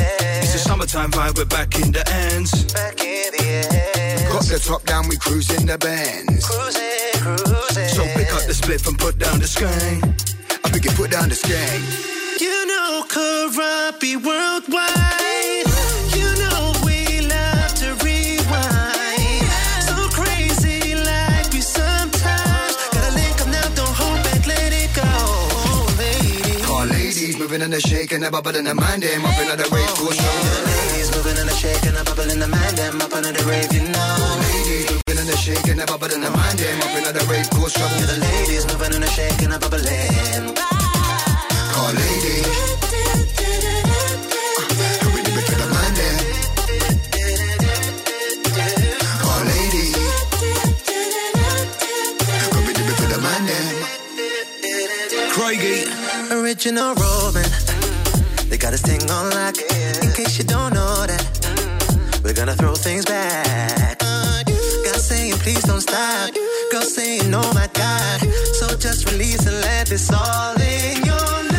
[0.43, 2.73] It's a summertime vibe, we're back in the ends.
[2.73, 4.33] Back in the end.
[4.33, 6.45] Got the top down, we cruising the bends.
[6.45, 7.89] Cruising, cruising.
[7.91, 10.03] So pick up the spliff and put down the skank.
[10.65, 12.41] I pick it, put down the skank.
[12.41, 15.72] You know, Karabi worldwide.
[27.53, 30.17] Moving and a shaking, a bubble in the mind, them up in the rave, cause
[30.17, 30.65] trouble.
[30.73, 33.71] Ladies moving and a shaking, a bubble in the mind, them up under the rave,
[33.77, 34.41] you know.
[34.41, 37.51] Ladies moving and a shaking, a bubble in the mind, them up in the rave,
[37.53, 37.93] cause trouble.
[38.01, 40.57] Yeah, the ladies moving and a shaking, a bubble in.
[41.77, 42.49] All ladies.
[45.13, 46.25] We dip it to the mind, them.
[49.29, 49.93] All ladies.
[52.65, 53.77] We dip it to the mind, them.
[55.37, 56.02] Craigie.
[56.33, 57.45] Original Roman.
[58.49, 59.55] They got this thing on lock.
[60.03, 63.99] In case you don't know that, we're gonna throw things back.
[63.99, 66.33] God saying, please don't stop.
[66.71, 68.21] Girl saying, oh my God.
[68.55, 71.52] So just release and let this all in your life.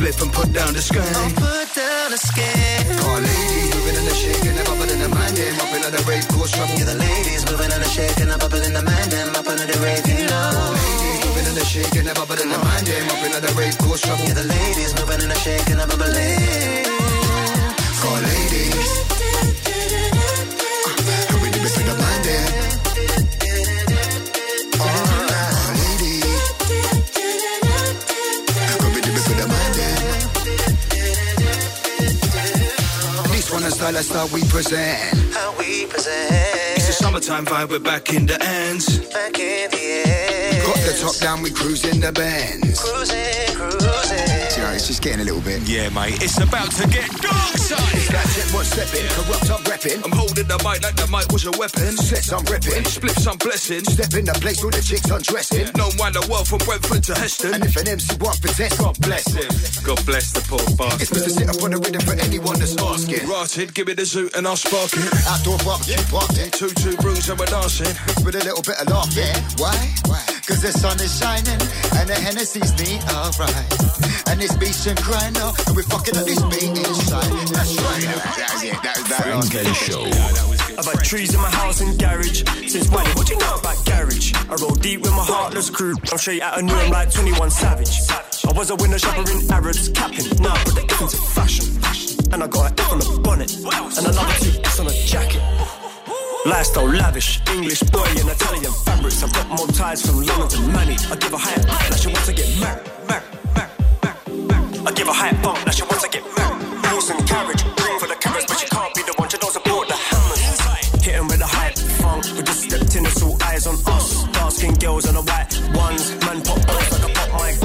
[0.00, 1.36] Spliff and put down the skank.
[1.36, 2.88] put down a skin.
[3.04, 6.26] All ladies moving and a shaking, a bubble in the mind, up in the rave,
[6.32, 6.74] cause trouble.
[6.80, 9.78] Yeah, the ladies moving and a shaking, a bubble in the mind, them up the
[9.84, 10.72] rave, you know.
[10.80, 12.06] Ladies moving and a shaking,
[12.40, 14.24] in the mind, up in the rave, cause trouble.
[14.24, 16.88] Yeah, the ladies moving and a shaking, a bubble in.
[18.08, 19.19] All ladies.
[33.90, 35.34] This one is style, that's how we present.
[35.34, 36.76] How we present.
[36.76, 38.98] It's a Summertime vibe, we're back in the ends.
[39.12, 40.66] Back in the end.
[40.66, 42.80] Got the top down, we cruising the bands.
[42.80, 43.49] Cruising,
[44.74, 45.62] it's just getting a little bit.
[45.68, 47.94] Yeah, mate, it's about to get dark side.
[47.96, 49.98] It's that jet one stepping, corrupt I'm repping.
[50.04, 51.96] I'm holding the mic like the mic was a weapon.
[51.96, 52.84] Sets I'm ripping.
[52.84, 53.84] Spliffs I'm blessing.
[53.84, 55.68] Step in the place where the chicks undressing.
[55.76, 57.54] No mind the world from Brentford to Heston.
[57.54, 59.50] And if an MC wants for test, God bless him.
[59.82, 61.02] God bless the poor bastard.
[61.02, 61.30] It's Mr.
[61.30, 63.26] Sit up on the rhythm for anyone that's asking.
[63.28, 65.10] Rotted, give me the zoot and I'll spark it.
[65.26, 66.50] Outdoor barbecue party.
[66.52, 67.90] Two two brews and we're dancing.
[68.06, 69.24] Mixed with a little bit of laughing.
[69.24, 69.38] Yeah.
[69.56, 69.76] Why?
[70.06, 70.22] Why?
[70.46, 71.60] Cause the sun is shining
[71.94, 73.70] and the Hennessy's neat, alright.
[74.26, 77.32] And it's beach and crying out, and we're fucking at this beat inside.
[77.48, 78.04] That's right.
[78.36, 78.76] That was it.
[78.84, 79.24] That was that.
[79.24, 80.04] Funk and Show.
[80.78, 83.04] I've had trees in my house and garage since when?
[83.16, 84.32] What do you know about garage?
[84.34, 85.94] I roll deep with my heartless crew.
[86.12, 87.96] I'm straight out of New I'm like 21 Savage.
[88.10, 90.28] I was a window shopper in Arabs, capping.
[90.40, 91.66] Now I put the F into fashion.
[92.32, 93.52] And I got an F on the bonnet.
[93.56, 95.42] And another two S on a jacket.
[96.46, 99.22] Lifestyle lavish, English boy in Italian fabrics.
[99.22, 100.96] I've got more ties from London to Manny.
[101.10, 102.86] I give a higher like she wants to get married.
[102.86, 103.39] married, married, married.
[104.86, 106.62] I give a higher bump like she wants to get married.
[106.88, 109.28] Horse and carriage, ring for the cameras, but she can't be the one.
[109.28, 111.04] She don't support the hammers.
[111.04, 114.24] Hitting with a hype funk, we just stepped in, it's all eyes on us.
[114.32, 117.56] Dark skin girls and the white ones, man pop boys like a pop mic.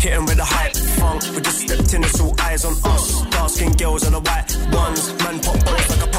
[0.00, 3.22] Hitting with a hype funk, we just stepped in, it's all eyes on us.
[3.30, 6.17] Dark skin girls and the white ones, man pop boys like a pop mic.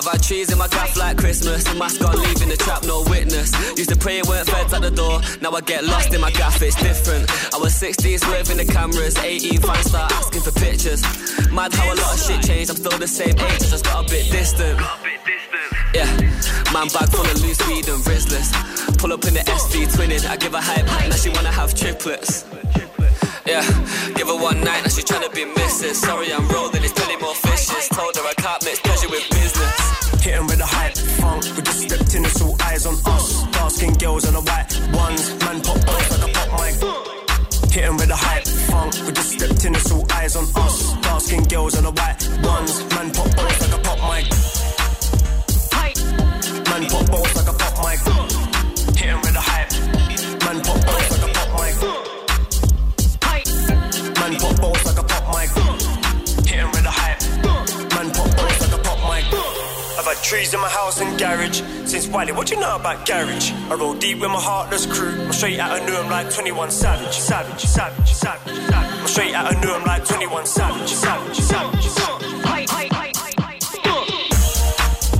[0.00, 1.66] I've had trees in my gaff like Christmas.
[1.68, 3.52] A mask on, leaving the trap, no witness.
[3.76, 5.20] Used to pray it weren't feds at the door.
[5.42, 7.28] Now I get lost in my gaff, it's different.
[7.52, 9.18] I was 16, swerving the cameras.
[9.18, 11.02] 18, fans start asking for pictures.
[11.52, 12.70] Mad how a lot of shit changed.
[12.70, 14.80] I'm still the same age, just got a bit distant.
[15.92, 16.08] Yeah,
[16.72, 18.56] man bag full of loose weed and Rizzlers.
[18.96, 20.24] Pull up in the SV twinning.
[20.24, 22.46] I give a hype, now she wanna have triplets.
[23.44, 23.60] Yeah,
[24.16, 25.92] give her one night, now she tryna be missing.
[25.92, 27.88] Sorry, I'm rolling, it's plenty more fishes.
[27.92, 29.79] Told her I can't mix pleasure with business.
[30.22, 33.46] Hitting with a hype funk, we just stepped in, it's all eyes on us.
[33.52, 36.74] Dark skin girls and the white ones, man pop boys like a pop mic.
[37.72, 40.92] Hitting with a hype funk, we just stepped in, it's all eyes on us.
[41.00, 44.26] Dark skin girls and the white ones, man pop boys like a pop mic.
[46.68, 48.00] Man pop boys like a pop mic.
[49.00, 49.72] Hitting with a hype,
[50.44, 51.74] man pop boys like a pop mic.
[54.20, 55.50] Man pop balls like a pop mic.
[56.46, 57.29] Hitting with a hype.
[60.22, 62.32] Trees in my house and garage since Wiley.
[62.32, 63.52] What do you know about garage?
[63.70, 65.10] I roll deep with my heartless crew.
[65.10, 67.14] I'm straight out of New I'm like 21 Savage.
[67.14, 69.00] Savage, savage, savage, savage.
[69.00, 70.88] I'm straight out of New I'm like 21 Savage.
[70.88, 72.30] Savage, savage, savage.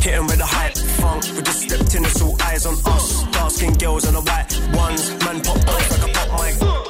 [0.03, 1.25] Hitting with a hype funk.
[1.37, 3.23] We just stepped in, it's all eyes on us.
[3.33, 5.11] Dark skin girls and the white ones.
[5.25, 6.81] Man pop boys like a pop mic.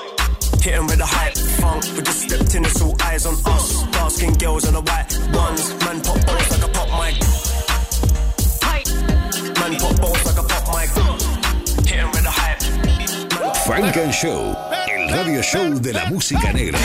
[0.62, 3.82] Hitting with a hype funk, we just stepped in, it's all eyes on us.
[3.92, 5.72] Dark skin girls and the white ones,
[13.70, 14.56] Frank and Show,
[14.88, 16.76] el radio show de la música negra.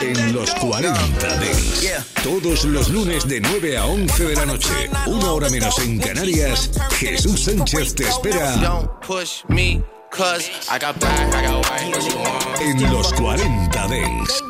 [0.00, 1.84] En los 40 Dents.
[2.22, 4.88] Todos los lunes de 9 a 11 de la noche.
[5.06, 6.70] Una hora menos en Canarias.
[6.92, 12.08] Jesús Sánchez te espera Don't push me, cause I got black, I got white, what
[12.08, 12.60] you want?
[12.60, 14.42] en los 40 Dents.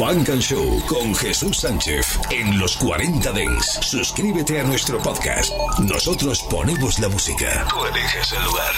[0.00, 3.80] Funk and Show con Jesús Sánchez en los 40 Dents.
[3.82, 5.52] Suscríbete a nuestro podcast.
[5.80, 7.66] Nosotros ponemos la música.
[7.68, 8.72] Tú eliges el lugar.